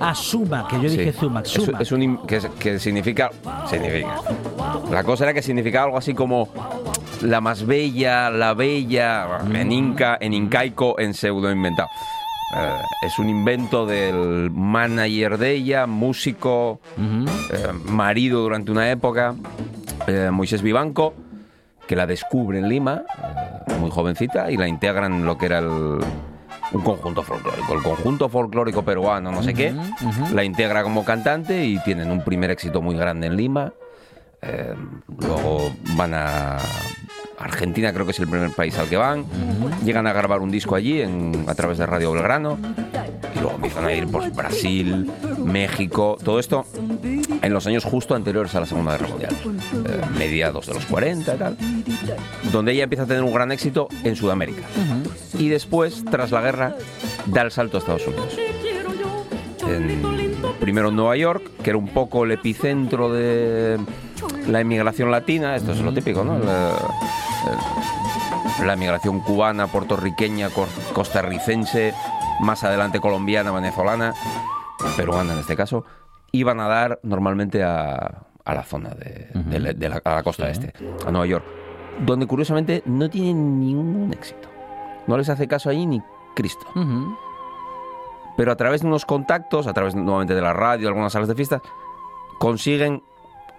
[0.01, 0.97] Ah, Suma, que yo Sí.
[0.99, 1.79] dije Zuma, Es- Suma.
[1.81, 3.31] Es, un que, que significa.
[3.69, 4.17] Significa.
[4.91, 6.49] La cosa era que significaba algo así como
[7.23, 11.89] la más bella, la bella, en inca, en incaico, en pseudo inventado.
[12.57, 19.35] Eh, es un invento del manager de ella, músico, eh, marido durante una época,
[20.07, 21.15] eh, Moisés Vivanco,
[21.87, 23.03] que la descubre en Lima,
[23.68, 27.72] eh, muy jovencita, y la integra en lo que era el, un conjunto folclórico.
[27.75, 29.72] El conjunto folclórico peruano, no sé qué,
[30.35, 33.72] la integra como cantante y tienen un primer éxito muy grande en Lima.
[34.42, 34.75] Eh,
[35.20, 36.57] luego van a
[37.38, 39.25] Argentina, creo que es el primer país al que van.
[39.85, 42.59] Llegan a grabar un disco allí en- a través de Radio Belgrano.
[43.47, 45.09] Luego empiezan a ir por Brasil,
[45.45, 46.67] México, todo esto
[47.43, 51.33] en los años justo anteriores a la Segunda Guerra Mundial, eh, mediados de los 40
[51.35, 51.57] y tal,
[52.51, 54.63] donde ella empieza a tener un gran éxito en Sudamérica.
[55.39, 56.75] Y después, tras la guerra,
[57.27, 58.37] da el salto a Estados Unidos.
[59.69, 63.79] En- primero en Nueva York, que era un poco el epicentro de
[64.49, 66.37] la inmigración latina, esto es lo típico, ¿no?
[66.41, 66.73] La,
[68.65, 70.49] la inmigración cubana, puertorriqueña,
[70.93, 71.95] costarricense,
[72.40, 74.14] más adelante colombiana, venezolana,
[74.96, 75.85] peruana en este caso,
[76.33, 80.22] iban a dar normalmente a, a la zona de, de la, de la- a la
[80.22, 80.72] costa este,
[81.07, 81.44] a Nueva York,
[82.05, 84.49] donde curiosamente no tienen ningún éxito.
[85.07, 86.03] No les hace caso ahí ni
[86.35, 86.66] Cristo.
[86.75, 87.16] Ujú.
[88.37, 91.35] Pero a través de unos contactos, a través nuevamente de la radio, algunas salas de
[91.35, 91.62] fiestas,
[92.38, 93.03] consiguen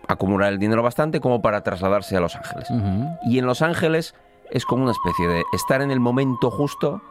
[0.08, 2.70] acumular el dinero bastante como para trasladarse a Los Ángeles.
[2.70, 3.08] Ujú.
[3.26, 4.14] Y en Los Ángeles
[4.52, 7.02] es como una especie de estar en el momento justo,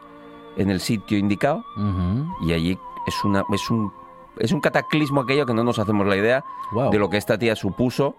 [0.56, 1.64] en el sitio indicado,
[2.46, 3.92] y allí es, una, es, un,
[4.38, 6.44] es un cataclismo aquello que no nos hacemos la idea
[6.90, 8.16] de lo que esta tía supuso.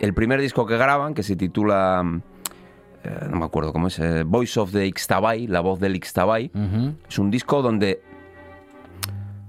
[0.00, 2.02] El primer disco que graban, que se titula,
[3.04, 6.50] eh, no me acuerdo cómo es, eh, Voice of the Ixtabay, la voz del Ixtabay,
[7.08, 8.02] es un disco donde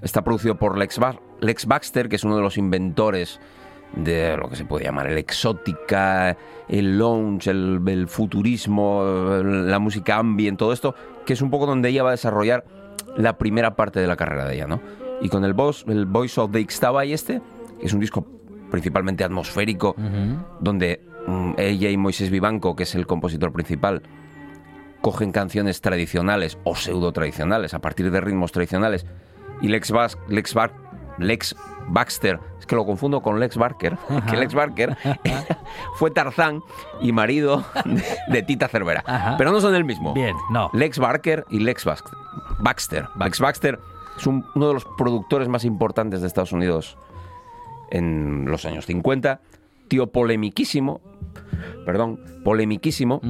[0.02, 3.39] está producido por Lex, Ba- Lex Baxter, que es uno de los inventores
[3.95, 9.04] de lo que se puede llamar el exótica, el lounge, el, el futurismo,
[9.43, 10.93] la música ambient, todo esto,
[11.26, 12.65] que es un poco donde ella va a desarrollar
[13.15, 14.82] la primera parte de la carrera de ella, ¿no?
[15.21, 17.42] Y con el, voice, el Voice of the Ixtabay este,
[17.79, 18.25] que es un disco
[18.69, 19.96] principalmente atmosférico,
[20.60, 24.04] donde mm, ella y Moisés Vivanco, que es el compositor principal,
[25.02, 29.06] cogen canciones tradicionales o pseudo tradicionales a partir de ritmos tradicionales
[29.62, 30.73] y Lex, Bas- Lex, Bar-
[31.18, 31.56] Lex
[31.90, 33.98] Baxter, es que lo confundo con Lex Barker,
[34.30, 34.96] que Lex Barker
[35.96, 36.62] fue Tarzán
[37.02, 39.04] y marido de, de Tita Cervera.
[39.06, 39.36] Ajá.
[39.38, 40.13] Pero no son el mismo.
[40.13, 40.70] Bien, no.
[40.74, 42.04] Lex Barker y Lex Bax-
[42.60, 43.08] Baxter.
[43.20, 43.80] Lex Baxter
[44.18, 46.98] es un- uno de los productores más importantes de Estados Unidos
[47.92, 49.40] en los años 50.
[49.88, 51.00] Tío polemiquísimo,
[51.86, 53.22] perdón, polemiquísimo,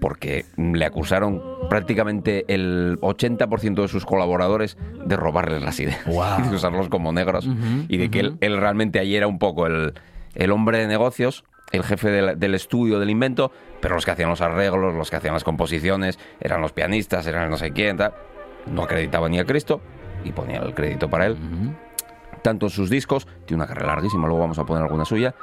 [0.00, 6.48] porque le acusaron prácticamente el 80% de sus colaboradores de robarles las ideas, Guau.
[6.48, 7.48] de usarlos como negros,
[7.88, 9.94] y de que él, él realmente allí era un poco el,
[10.34, 13.50] el hombre de negocios, el jefe del, del estudio, del invento,
[13.80, 17.50] pero los que hacían los arreglos, los que hacían las composiciones, eran los pianistas, eran
[17.50, 18.14] no sé quién, tal.
[18.66, 19.80] No acreditaba ni a Cristo
[20.24, 21.36] y ponía el crédito para él
[22.46, 25.34] tanto en sus discos, tiene una carrera larguísima, luego vamos a poner alguna suya,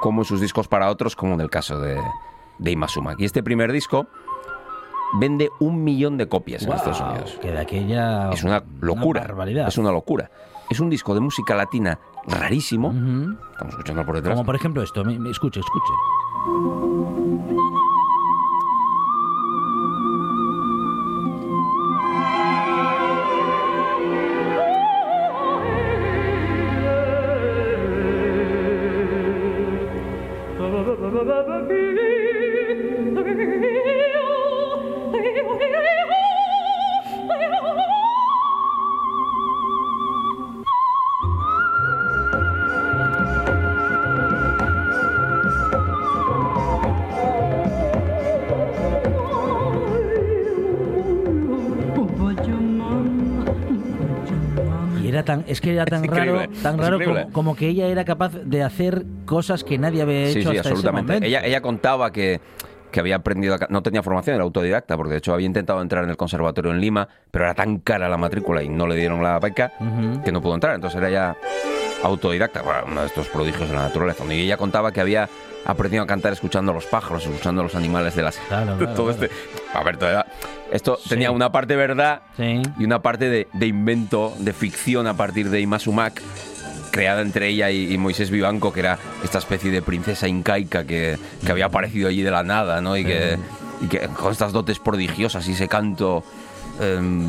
[0.00, 2.00] como en sus discos para otros, como en el caso de,
[2.58, 3.20] de Imasumak.
[3.20, 4.06] Y este primer disco
[5.14, 7.38] vende un millón de copias en Estados Unidos.
[7.40, 8.30] Que de aquella.
[8.30, 9.22] Es una locura.
[9.22, 9.68] barbaridad.
[9.68, 10.30] es una locura.
[10.70, 12.88] Es un disco de música latina rarísimo.
[13.52, 14.34] Estamos escuchando por detrás.
[14.34, 15.92] Como por ejemplo esto, escuche, escuche.
[55.28, 58.62] Tan, es que era tan raro, tan raro como, como que ella era capaz de
[58.62, 61.12] hacer cosas que nadie había hecho Sí, sí, hasta ese absolutamente.
[61.12, 61.26] momento.
[61.26, 62.40] Ella, ella contaba que,
[62.90, 66.04] que había aprendido, a no tenía formación, era autodidacta, porque de hecho había intentado entrar
[66.04, 69.22] en el conservatorio en Lima, pero era tan cara la matrícula y no le dieron
[69.22, 69.72] la beca
[70.24, 70.74] que no pudo entrar.
[70.74, 71.36] Entonces era ya
[72.02, 74.24] autodidacta, uno de estos prodigios de la naturaleza.
[74.32, 75.28] Y ella contaba que había
[75.64, 78.36] aprendido a cantar escuchando a los pájaros, escuchando a los animales de las...
[78.48, 79.24] Claro, claro, todo claro.
[79.24, 79.30] este...
[79.74, 80.26] A ver, todo era-
[80.70, 81.08] esto Sí.
[81.10, 82.62] tenía una parte verdad Sí.
[82.78, 86.20] y una parte de, de invento, de ficción a partir de Imasumak,
[86.90, 91.18] creada entre ella y, y Moisés Vivanco, que era esta especie de princesa incaica que,
[91.44, 92.96] que había aparecido allí de la nada, ¿no?
[92.96, 93.36] Y que,
[93.80, 96.24] y que con estas dotes prodigiosas y ese canto
[96.80, 97.28] em,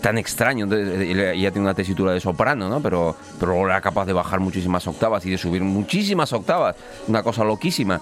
[0.00, 0.64] tan extraño.
[0.64, 2.80] Entonces, ella tiene una tesitura de soprano, ¿no?
[2.80, 6.76] Pero, pero luego era capaz de bajar muchísimas octavas y de subir muchísimas octavas.
[7.08, 8.00] Una cosa loquísima.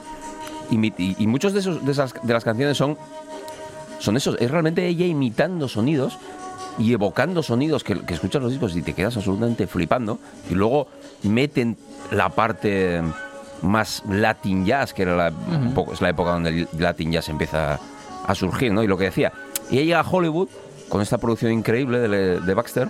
[0.70, 2.96] Y, y- y muchos de, esos, de, esas, de las canciones son
[3.98, 6.16] son esos, es realmente ella imitando sonidos
[6.80, 10.18] y evocando sonidos que, que escuchas los discos y te quedas absolutamente flipando
[10.50, 10.88] y luego
[11.22, 11.76] meten
[12.10, 13.02] la parte
[13.62, 15.32] más Latin jazz, que era la,
[15.92, 17.78] es la época donde el Latin jazz empieza
[18.26, 18.82] a surgir, ¿no?
[18.82, 19.32] Y lo que decía,
[19.70, 20.48] y ella llega a Hollywood
[20.88, 22.88] con esta producción increíble de, de Baxter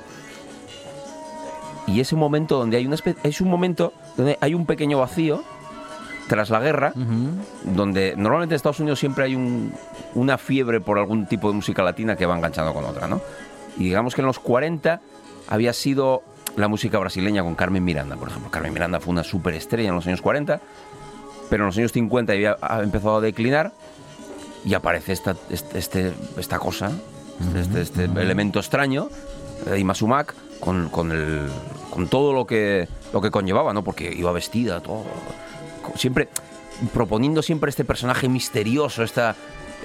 [1.87, 5.43] y ese momento donde hay una espe- es un momento donde hay un pequeño vacío
[6.29, 6.93] tras la guerra
[7.65, 9.73] donde normalmente en Estados Unidos siempre hay un-
[10.15, 13.21] una fiebre por algún tipo de música latina que va enganchando con otra, ¿no?
[13.79, 15.01] Y digamos que en los 40
[15.49, 16.23] había sido
[16.57, 18.51] la música brasileña con Carmen Miranda, por ejemplo.
[18.51, 20.61] Carmen Miranda fue una superestrella en los años 40,
[21.49, 23.73] pero en los años 50 había ha empezado a declinar
[24.65, 26.93] y aparece esta, este, este- esta cosa,
[27.57, 29.09] este, este elemento extraño
[29.65, 31.49] de Imasumak con, con, el,
[31.91, 33.83] con todo lo que, lo que conllevaba, ¿no?
[33.83, 35.05] Porque iba vestida, todo.
[35.97, 36.29] Siempre
[36.93, 39.35] proponiendo siempre este personaje misterioso, esta,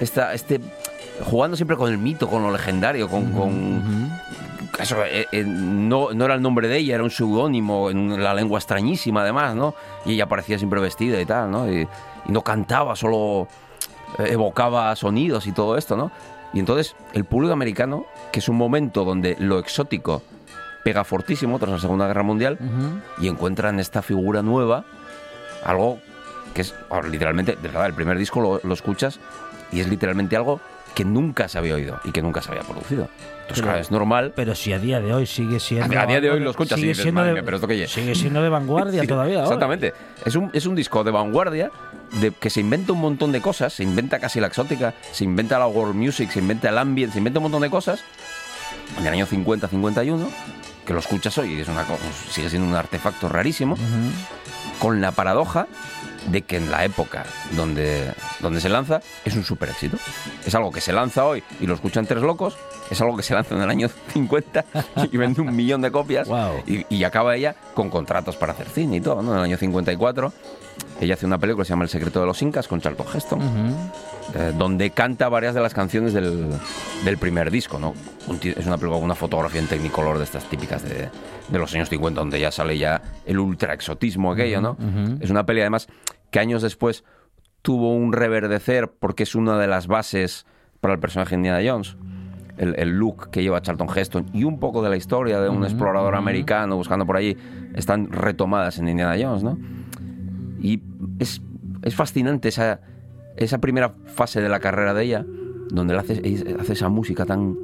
[0.00, 0.60] esta, este,
[1.24, 4.10] jugando siempre con el mito, con lo legendario, con, con-
[4.78, 8.34] eso, eh, eh, no, no era el nombre de ella, era un seudónimo en la
[8.34, 9.74] lengua extrañísima además, ¿no?
[10.04, 11.70] Y ella aparecía siempre vestida y tal, ¿no?
[11.72, 11.88] Y,
[12.26, 13.48] y no cantaba, solo
[14.18, 16.10] eh, evocaba sonidos y todo esto, ¿no?
[16.52, 20.22] Y entonces el público americano, que es un momento donde lo exótico
[20.84, 23.24] pega fortísimo tras la Segunda Guerra Mundial, Ujú.
[23.24, 24.84] y encuentran esta figura nueva,
[25.64, 25.98] algo
[26.54, 26.74] que es
[27.10, 29.20] literalmente, de verdad, el primer disco lo, lo escuchas
[29.72, 30.60] y es literalmente algo
[30.94, 33.08] que nunca se había oído y que nunca se había producido.
[33.42, 34.32] Entonces, claro, es normal.
[34.34, 35.98] Pero si a día de hoy sigue siendo.
[36.00, 37.68] A- día de hoy lo escuchas y sigue dices, siendo "Madre de, mía, pero ¿esto
[37.68, 37.90] qué es?".
[37.92, 39.36] Sigue siendo de vanguardia Sí, todavía.
[39.36, 39.46] ahora.
[39.48, 39.92] Exactamente.
[40.24, 41.70] Es un, es un disco de vanguardia
[42.20, 45.58] de, que se inventa un montón de cosas, se inventa casi la exótica, se inventa
[45.58, 48.00] la world music, se inventa el ambient, se inventa un montón de cosas.
[48.98, 50.26] En el año 50-51,
[50.86, 51.84] que lo escuchas hoy y es una,
[52.30, 53.76] sigue siendo un artefacto rarísimo,
[54.78, 55.66] con la paradoja
[56.30, 57.24] de que en la época
[57.56, 59.96] donde, donde se lanza es un super éxito.
[60.44, 62.56] Es algo que se lanza hoy y lo escuchan tres locos,
[62.90, 64.64] es algo que se lanza en el año 50
[65.12, 66.62] y vende un millón de copias Guau.
[66.66, 69.32] y, y acaba ella con contratos para hacer cine y todo, ¿no?
[69.32, 70.32] En el año 54
[71.00, 73.40] ella hace una película que se llama El secreto de los incas con Charlton Heston,
[74.34, 76.48] eh, donde canta varias de las canciones del,
[77.04, 77.94] del primer disco, ¿no?
[78.28, 81.08] Un es una película con una fotografía en Technicolor de estas típicas de,
[81.48, 84.76] de los años 50, donde ya sale ya el ultra exotismo aquello, ¿no?
[85.20, 85.86] Es una peli además
[86.36, 87.02] que años después
[87.62, 90.44] tuvo un reverdecer porque es una de las bases
[90.80, 91.96] para el personaje de Indiana Jones.
[92.58, 95.64] El, el look que lleva Charlton Heston y un poco de la historia de un
[95.64, 97.38] explorador americano buscando por allí
[97.74, 99.58] están retomadas en Indiana Jones, ¿no?
[100.60, 100.82] Y
[101.18, 101.40] es,
[101.80, 102.82] es fascinante esa,
[103.38, 105.24] esa primera fase de la carrera de ella,
[105.70, 106.22] donde él hace,
[106.60, 107.56] hace esa música tan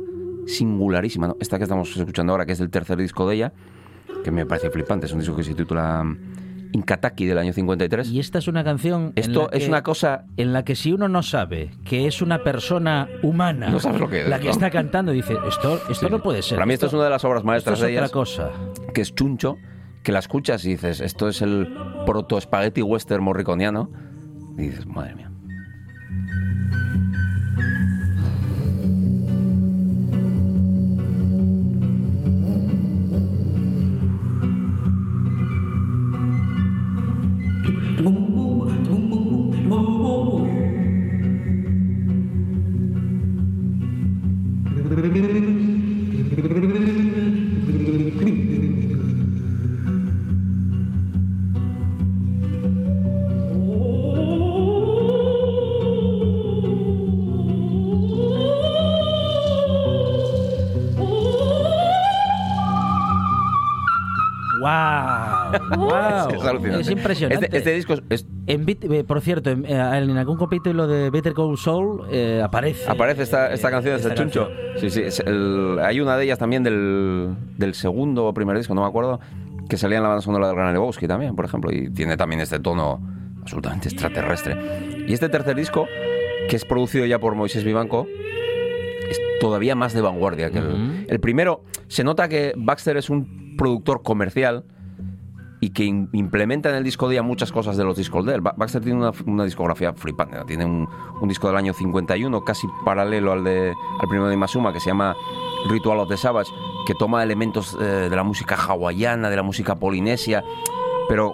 [0.46, 1.36] singularísima, ¿no?
[1.40, 3.52] Esta que estamos escuchando ahora, que es del tercer disco de ella,
[4.24, 6.06] que me parece flipante, es un disco que se titula
[6.72, 8.10] Inkataki del año 53.
[8.10, 9.12] Y esta es una canción.
[9.16, 12.42] Esto es que- una cosa En la que si uno no sabe que es una
[12.42, 14.50] persona humana No sabes lo que es, la que ¿no?
[14.52, 16.56] está cantando, dice, esto, esto no puede ser.
[16.56, 18.50] Para mí esto es una de las obras esto maestras es de otra ellas, cosa.
[18.94, 19.56] que es Chuncho,
[20.02, 21.68] que la escuchas y dices, esto es el
[22.06, 23.90] proto spaghetti western morriconiano.
[24.58, 25.31] Y dices, madre mía.
[64.62, 65.31] ¡Wow!
[65.76, 65.90] ¡Wow!
[66.34, 66.80] Es alucinante.
[66.80, 67.44] Es impresionante.
[67.46, 70.86] Este, este disco es- es- En Bit- eh, por cierto, en, eh, en algún capítulo
[70.86, 72.90] de Better Call Saul eh, aparece.
[72.90, 74.48] Aparece esta, esta eh, canción de este Chuncho.
[74.76, 75.02] Sí, sí.
[75.02, 78.88] es el- hay una de ellas también del, del segundo o primer disco, no me
[78.88, 79.20] acuerdo,
[79.68, 82.40] que salía en la banda sonora del Gran Lebowski también, por ejemplo, y tiene también
[82.40, 83.00] este tono
[83.40, 84.56] absolutamente extraterrestre.
[85.06, 85.86] Y este tercer disco,
[86.48, 88.06] que es producido ya por Moisés Vivanco,
[89.08, 91.64] es todavía más de vanguardia que el, el primero.
[91.88, 94.64] Se nota que Baxter es un productor comercial
[95.64, 98.34] y que in- implementa en el disco de ella muchas cosas de los discos de
[98.34, 98.40] él.
[98.40, 100.36] Ba- Baxter tiene una, discografía flipante.
[100.36, 100.44] ¿no?
[100.44, 100.88] Tiene un,
[101.20, 104.90] un disco del año 51, casi paralelo al, de, al primero de Masuma, que se
[104.90, 105.14] llama
[105.70, 106.50] Ritual of the Savage,
[106.84, 110.42] que toma elementos eh, de la música hawaiana, de la música polinesia,
[111.08, 111.32] pero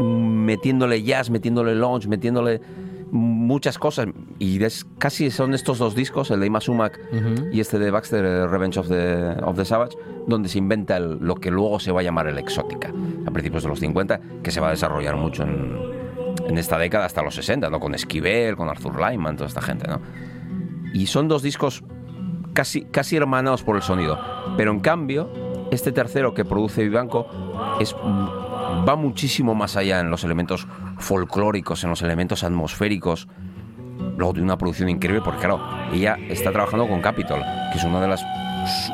[0.00, 0.04] mm,
[0.44, 2.60] metiéndole jazz, metiéndole lounge, metiéndole
[3.14, 4.08] muchas cosas.
[4.38, 6.98] Y es, casi son estos dos discos, el de Ima Sumac
[7.52, 9.96] y este de Baxter, eh, Revenge of the, of the Savage,
[10.26, 12.92] donde se inventa el- lo que luego se va a llamar el exótica,
[13.26, 15.76] a principios de los 50, que se va a desarrollar mucho en,
[16.48, 17.78] en esta década hasta los 60, ¿no?
[17.78, 20.00] Con Esquivel, con Arthur Lyman, toda esta gente, ¿no?
[20.92, 21.84] Y son dos discos
[22.52, 24.18] casi, casi hermanados por el sonido.
[24.56, 25.30] Pero en cambio,
[25.74, 27.26] este tercero que produce Vivanco
[27.80, 30.66] es, va muchísimo más allá en los elementos
[30.98, 33.28] folclóricos, en los elementos atmosféricos.
[34.16, 35.60] Luego tiene una producción increíble porque, claro,
[35.92, 37.40] ella está trabajando con Capitol,
[37.72, 38.22] que es, una de las,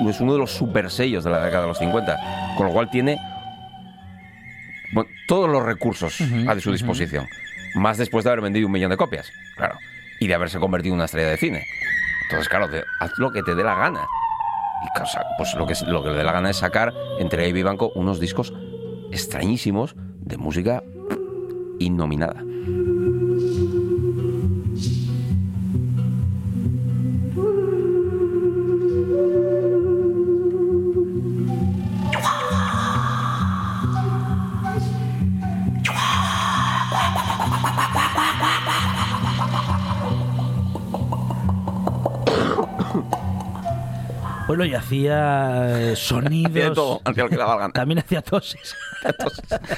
[0.09, 2.17] es uno de los super sellos de la década de los 50.
[2.57, 3.17] Con lo cual tiene
[4.93, 6.19] bueno, todos los recursos
[6.49, 7.27] a su disposición.
[7.77, 9.77] Más después de haber vendido un millón de copias, claro.
[10.19, 11.65] Y de haberse convertido en una estrella de cine.
[12.25, 14.07] Entonces, claro, te- haz lo que te dé la gana.
[14.83, 17.63] Y cosa- pues lo que, lo que le dé la gana es sacar entre Ivy
[17.63, 18.53] Banco unos discos
[19.11, 20.83] extrañísimos de música
[21.79, 22.43] innominada.
[44.51, 46.51] Y hacía eh, sonidos.
[46.51, 47.73] Hacía todo, hacía lo que la gana.
[47.73, 48.75] También hacía toses.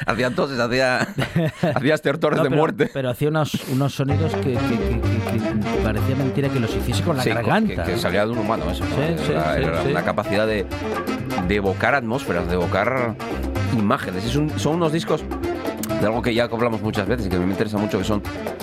[0.06, 0.98] Hacía toses, hacía,
[1.76, 2.90] hacía estertores No, de pero, muerte.
[2.92, 7.02] Pero hacía unos, unos sonidos que, que- que- que- que parecía mentira que los hiciese
[7.04, 7.84] con la Sí, garganta.
[7.84, 8.84] Que, que salía de un humano eso.
[8.84, 8.96] ¿no?
[8.96, 10.66] Sí, Era- sí, era una capacidad de,
[11.46, 13.14] de evocar atmósferas, de evocar
[13.78, 14.24] imágenes.
[14.24, 15.22] Es un- son unos discos
[16.00, 18.22] de algo que ya hablamos muchas veces y que me interesa mucho, que son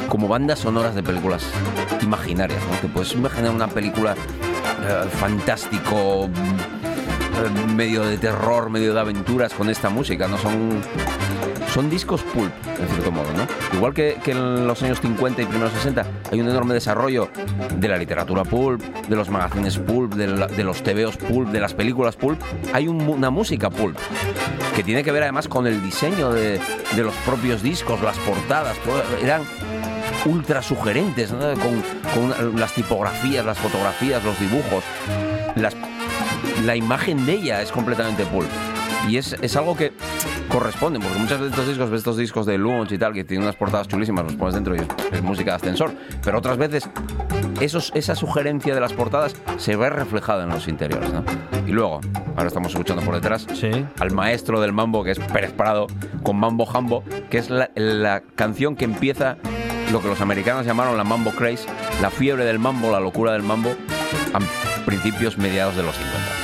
[0.10, 1.46] como bandas sonoras de películas
[2.02, 2.60] imaginarias.
[2.70, 2.78] ¿no?
[2.80, 4.16] Te puedes imaginar una película
[4.82, 10.28] eh, fantástico, eh, medio de terror, medio de aventuras con esta música.
[10.28, 10.82] No son
[11.74, 13.48] son discos pulp, en cierto modo, ¿no?
[13.74, 17.30] Igual que, en los años 50 y primeros 60 hay un enorme desarrollo
[17.76, 22.16] de la literatura pulp, de los magazines pulp, de, los tebeos pulp, de las películas
[22.16, 22.42] pulp,
[22.74, 23.98] hay un una música pulp
[24.76, 26.60] que tiene que ver además con el diseño de,
[26.96, 28.78] de los propios discos, las portadas,
[29.22, 29.44] eran
[30.26, 31.40] ultra sugerentes, ¿no?
[31.40, 34.84] con, con las tipografías, las fotografías, los dibujos,
[35.56, 35.76] las,
[36.66, 38.50] la imagen de ella es completamente pulp.
[39.08, 39.94] Y es, es algo que
[40.50, 43.44] corresponden, porque muchas veces estos discos, ves estos discos de Lunch y tal, que tienen
[43.44, 45.94] unas portadas chulísimas, los pones dentro y es, música de ascensor,
[46.24, 46.90] pero otras veces
[47.62, 51.24] esos, esa sugerencia de las portadas se ve reflejada en los interiores, ¿no?
[51.66, 52.02] Y luego,
[52.36, 53.70] ahora estamos escuchando por detrás Sí.
[54.00, 55.88] al maestro del mambo, que es Pérez Prado,
[56.24, 59.38] con Mambo Jambo, que es la, la canción que empieza
[59.92, 61.66] lo que los americanos llamaron la Mambo Craze,
[62.02, 63.76] la fiebre del mambo, la locura del mambo,
[64.34, 66.39] a principios, mediados de los 50.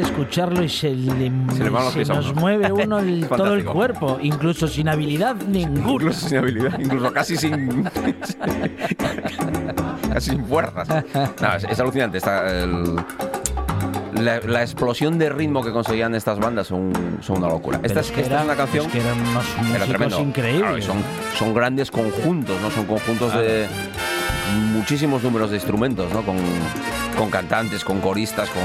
[0.00, 1.30] Es escucharlo y se le,
[1.92, 5.92] Se se nos mueve uno el- todo el cuerpo, incluso sin habilidad ninguna.
[5.92, 7.84] Incluso sin habilidad, incluso casi sin.
[10.12, 10.88] casi sin fuerzas.
[11.40, 12.18] No, es, es alucinante.
[12.18, 12.96] Está el-
[14.14, 17.80] la, la explosión de ritmo que conseguían estas bandas son, son una locura.
[17.82, 18.86] Esta, es, que esta era- es una canción.
[18.86, 20.20] es que eran unos era tremendo.
[20.20, 20.62] increíbles.
[20.62, 20.96] Claro, son,
[21.38, 22.70] son grandes conjuntos, ¿no?
[22.70, 23.66] Son conjuntos de
[24.74, 26.22] muchísimos números de instrumentos, ¿no?
[26.22, 26.36] Con,
[27.18, 28.62] con cantantes, con coristas, con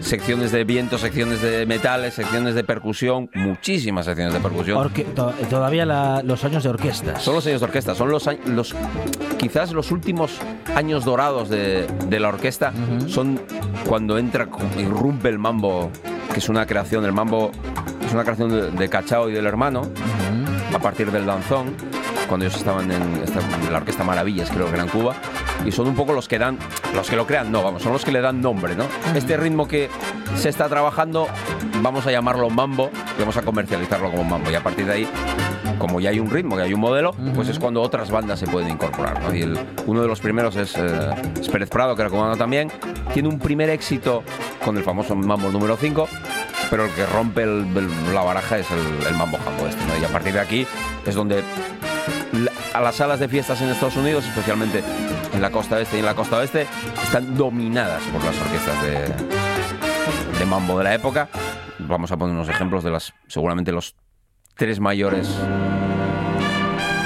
[0.00, 4.78] secciones de viento, secciones de metales, secciones de percusión, muchísimas secciones de percusión.
[4.78, 7.22] Orque- to- todavía la- los años de orquestas.
[7.22, 8.74] Son los años de orquesta, son los, años- los
[9.38, 10.32] quizás los últimos
[10.74, 12.72] años dorados de, de la orquesta
[13.06, 13.40] son
[13.86, 15.90] cuando entra, irrumpe el mambo,
[16.32, 17.50] que es una creación, el mambo
[18.06, 19.82] es una creación de, de Cachao y del hermano,
[20.74, 21.74] a partir del danzón,
[22.28, 25.14] cuando ellos estaban en, esta- en la orquesta Maravillas, creo que era en Cuba,
[25.64, 26.58] y son un poco los que dan,
[26.94, 28.84] los que lo crean, no, vamos, son los que le dan nombre, ¿no?
[29.14, 29.88] Este ritmo que
[30.36, 31.26] se está trabajando,
[31.82, 35.08] vamos a llamarlo mambo, y vamos a comercializarlo como mambo, y a partir de ahí
[35.78, 38.46] como ya hay un ritmo, que hay un modelo, pues es cuando otras bandas se
[38.46, 39.20] pueden incorporar.
[39.22, 39.34] ¿no?
[39.34, 42.70] Y el- uno de los primeros es, eh, es Pérez Prado, que cubano también.
[43.12, 44.22] Tiene un primer éxito
[44.64, 46.08] con el famoso Mambo número 5,
[46.70, 49.84] pero el que rompe el- el- la baraja es el, el Mambo Jambo este.
[49.86, 49.98] ¿no?
[50.00, 50.66] Y a partir de aquí
[51.04, 51.42] es donde
[52.32, 54.82] la- a las salas de fiestas en Estados Unidos, especialmente
[55.34, 56.66] en la costa este y en la costa oeste,
[57.02, 58.82] están dominadas por las orquestas
[60.38, 61.28] de, mambo de la época.
[61.78, 63.96] Vamos a poner unos ejemplos de las, seguramente los
[64.56, 65.28] tres mayores,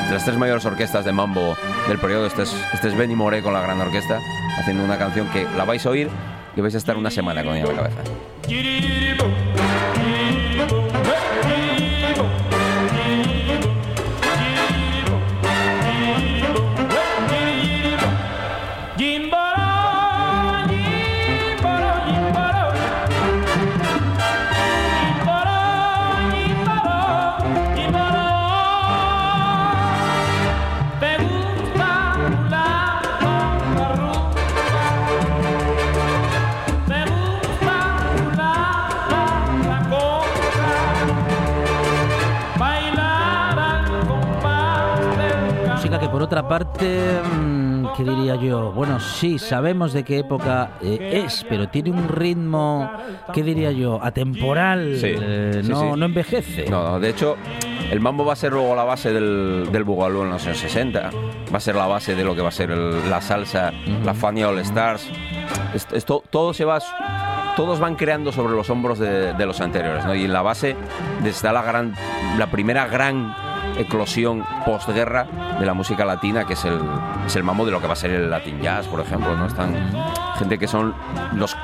[0.09, 1.57] de las tres mayores orquestas de mambo
[1.89, 2.27] del periodo.
[2.27, 4.21] Este es, este es Benny Moré con la gran orquesta,
[4.59, 6.11] haciendo una canción que la vais a oír
[6.57, 8.03] y vais a estar una semana con ella en la cabeza.
[46.11, 48.73] Por otra parte, mm, ¿qué diría yo?
[48.73, 52.91] Bueno, sí, sabemos de qué época eh, es, pero tiene un ritmo,
[53.35, 54.01] ¿qué diría yo?
[54.03, 55.87] Atemporal, Sí, eh, sí, no, sí.
[55.99, 56.67] no envejece.
[56.71, 57.37] No, no, de hecho,
[57.91, 61.11] el mambo va a ser luego la base del, del bugalú en los años 60.
[61.53, 63.71] Va a ser la base de lo que va a ser el- la salsa,
[64.05, 65.09] la Fania All Stars.
[65.75, 66.79] Esto, esto- todo se va...
[67.57, 70.15] Todos van creando sobre los hombros de, de los anteriores, ¿no?
[70.15, 70.77] Y en la base
[71.25, 71.93] está la gran,
[72.39, 73.35] la primera gran
[73.79, 75.27] eclosión postguerra
[75.59, 76.79] de la música latina, que es el,
[77.27, 79.47] es el mambo de lo que va a ser el Latin Jazz, por ejemplo, ¿no?
[79.47, 79.75] Están
[80.39, 80.95] gente que son
[81.35, 81.57] los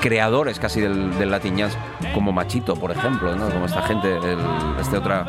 [0.00, 1.78] creadores casi del, del Latin Jazz,
[2.14, 3.48] como Machito, por ejemplo, ¿no?
[3.50, 4.18] Como esta gente,
[4.80, 5.26] este otra...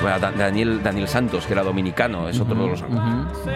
[0.00, 2.84] bueno, Daniel, Daniel Santos, que era dominicano, es otro de los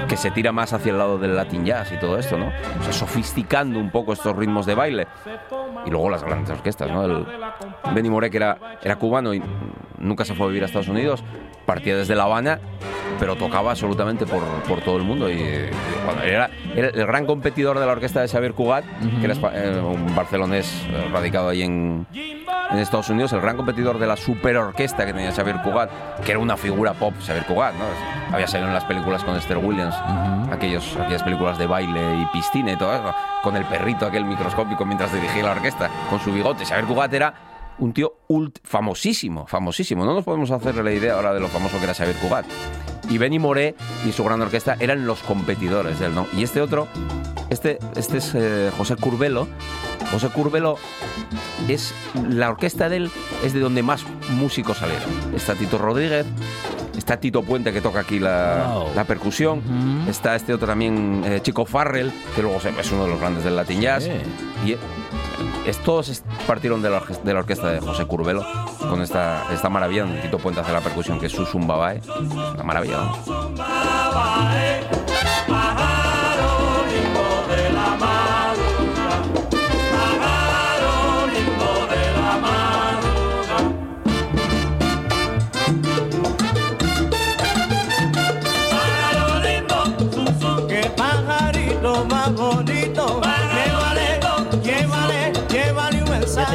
[0.09, 2.47] que se tira más hacia el lado del Latin Jazz y todo esto, ¿no?
[2.49, 5.07] O sea, sofisticando un poco estos ritmos de baile.
[5.87, 7.05] Y luego las grandes orquestas, ¿no?
[7.05, 7.27] El
[7.95, 9.43] Benny Moré, que era, era cubano y
[9.99, 11.23] nunca se fue a vivir a Estados Unidos,
[11.67, 12.61] partía desde La Habana,
[13.19, 15.29] pero tocaba absolutamente por, por todo el mundo.
[15.31, 15.71] Y, y
[16.05, 18.85] cuando era, era el gran competidor de la orquesta de Xavier Cugat,
[19.21, 20.73] que era eh, un barcelonés
[21.13, 25.57] radicado ahí en, en Estados Unidos, el gran competidor de la superorquesta que tenía Xavier
[25.63, 25.91] Cugat,
[26.25, 27.85] que era una figura pop, Xavier Cugat, ¿no?
[28.35, 29.95] Había salido en las películas con Esther Williams,
[30.53, 34.85] aquellos, aquellas películas de baile y piscina y todo eso, con el perrito aquel microscópico
[34.85, 36.65] mientras dirigía la orquesta, con su bigote.
[36.67, 37.35] Xavier Cugat era
[37.79, 40.05] un tío ult- famosísimo, famosísimo.
[40.05, 42.45] No nos podemos hacer la idea ahora de lo famoso que era Xavier Cugat.
[43.11, 43.75] Y Benny Moré
[44.07, 46.27] y su gran orquesta eran los competidores de él, ¿no?
[46.37, 46.89] Y este otro,
[47.51, 49.49] este, este es eh, José Curbelo.
[50.13, 50.77] José Curbelo
[51.69, 51.95] es
[52.29, 53.11] la orquesta de él
[53.45, 55.09] es de donde más músicos salieron.
[55.35, 56.27] Está Tito Rodríguez,
[56.97, 58.95] está Tito Puente que toca aquí la, Wow.
[58.95, 59.63] la percusión.
[60.09, 63.57] Está este otro también, eh, Chico Farrell, que luego es uno de los grandes del
[63.57, 64.05] Latin Jazz.
[64.05, 64.11] Sí.
[64.71, 64.77] Y
[65.41, 68.45] eh, es, todos es- partieron de la, de la orquesta de José Curbelo
[68.89, 72.01] con esta, esta maravilla donde Tito Puente hace la percusión que es Susun Babae.
[72.55, 72.99] Una maravilla.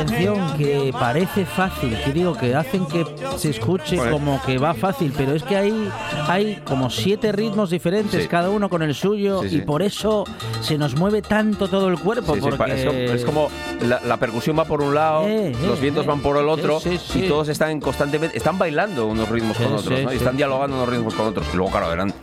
[0.04, 3.06] Atención, que parece fácil, que digo que hacen que
[3.38, 5.90] se escuche como que va fácil, pero es que hay,
[6.28, 8.28] hay como siete ritmos diferentes, Sí.
[8.28, 10.24] cada uno con el suyo, Sí, y por eso
[10.62, 12.36] se nos mueve tanto todo el cuerpo.
[12.40, 13.14] Porque...
[13.14, 13.50] es, como,
[13.82, 16.08] la, la percusión va por un lado, Eh, eh, los vientos eh.
[16.08, 16.80] van por el otro
[17.16, 20.00] y todos están constantemente, están bailando unos ritmos con otros.
[20.12, 21.46] Y están dialogando unos ritmos con otros.
[21.54, 22.14] Y luego, claro, eran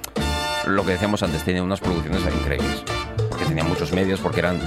[0.67, 2.83] lo que decíamos antes, tenían unas producciones increíbles.
[3.29, 4.59] Porque tenían muchos medios, porque eran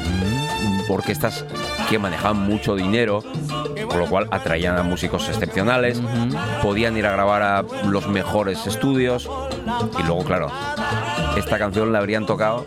[0.90, 1.46] orquestas
[1.90, 3.24] que manejaban mucho dinero,
[3.88, 6.02] por lo cual atraían a músicos excepcionales,
[6.62, 9.30] podían ir a grabar a los mejores estudios
[10.00, 10.52] y luego, claro,
[11.38, 12.66] esta canción la habrían tocado,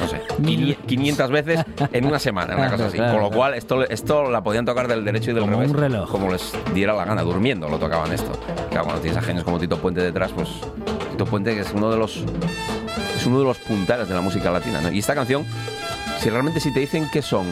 [0.00, 1.60] no sé, Mil- 500 veces
[1.92, 2.98] en una semana, una cosa así.
[2.98, 5.70] Con lo cual, esto, esto la podían tocar del derecho y del Como revés.
[5.70, 6.10] un reloj.
[6.10, 8.32] Como les diera la gana, durmiendo lo tocaban esto.
[8.70, 10.48] Claro, cuando tienes a genios como Tito Puente detrás, pues
[11.10, 12.24] Tito Puente que es uno de los
[13.22, 14.80] es uno de los puntales de la música latina.
[14.80, 14.90] ¿no?
[14.92, 15.44] Y esta canción,
[16.20, 17.46] si realmente si te dicen que son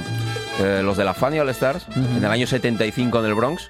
[0.61, 3.69] eh, los de la Funny All Stars, en el año 75 en el Bronx,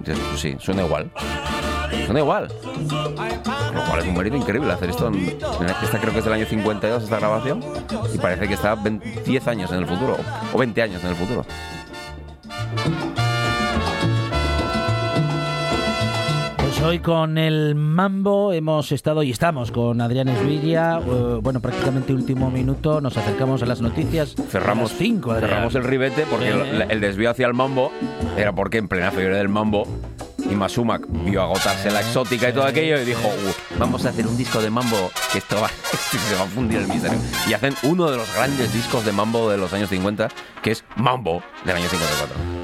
[0.00, 1.10] dices, pues sí, suena igual.
[2.06, 2.48] Suena igual.
[3.74, 5.08] Lo cual es un mérito increíble hacer esto.
[5.08, 7.62] en- en esta creo que es del año 52, esta grabación.
[8.14, 10.16] Y parece que está 20 10 años en el futuro.
[10.52, 11.44] O 20 años en el futuro.
[16.84, 20.98] Hoy con el Mambo hemos estado y estamos con Adrián Esvilla.
[20.98, 24.34] eh, bueno, prácticamente último minuto, nos acercamos a las noticias.
[24.50, 27.92] Cerramos, 5, cerramos el ribete porque el, el desvío hacia el mambo
[28.36, 29.86] era porque en plena fiebre del mambo
[30.50, 34.26] Ima Sumac vio agotarse la exótica y todo aquello y dijo, "Uh, vamos a hacer
[34.26, 37.18] un disco de mambo que esto va, se va a fundir el misterio.
[37.48, 40.28] Y hacen uno de los grandes discos de mambo de los años 50,
[40.62, 42.61] que es Mambo, del año 54.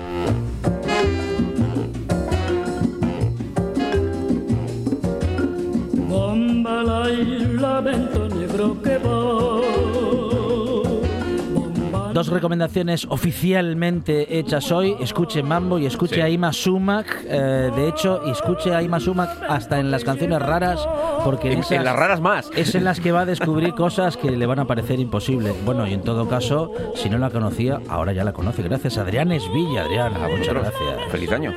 [12.12, 14.97] Dos recomendaciones oficialmente hechas hoy.
[14.99, 16.20] Escuche Mambo y escuche Sí.
[16.20, 17.07] a Ima Sumac.
[17.29, 20.81] eh, de hecho, y escuche a Ima Sumac hasta en las canciones raras,
[21.24, 22.51] porque En, esas- en las raras más.
[22.57, 25.55] es en las que va a descubrir cosas que le van a parecer imposibles.
[25.64, 28.62] Bueno, y en todo caso, si no la conocía, ahora ya la conoce.
[28.62, 29.83] Gracias, Adrián Esvilla.
[29.83, 30.62] Adrián, A muchas vosotros.
[30.64, 31.12] gracias.
[31.12, 31.55] Feliz año.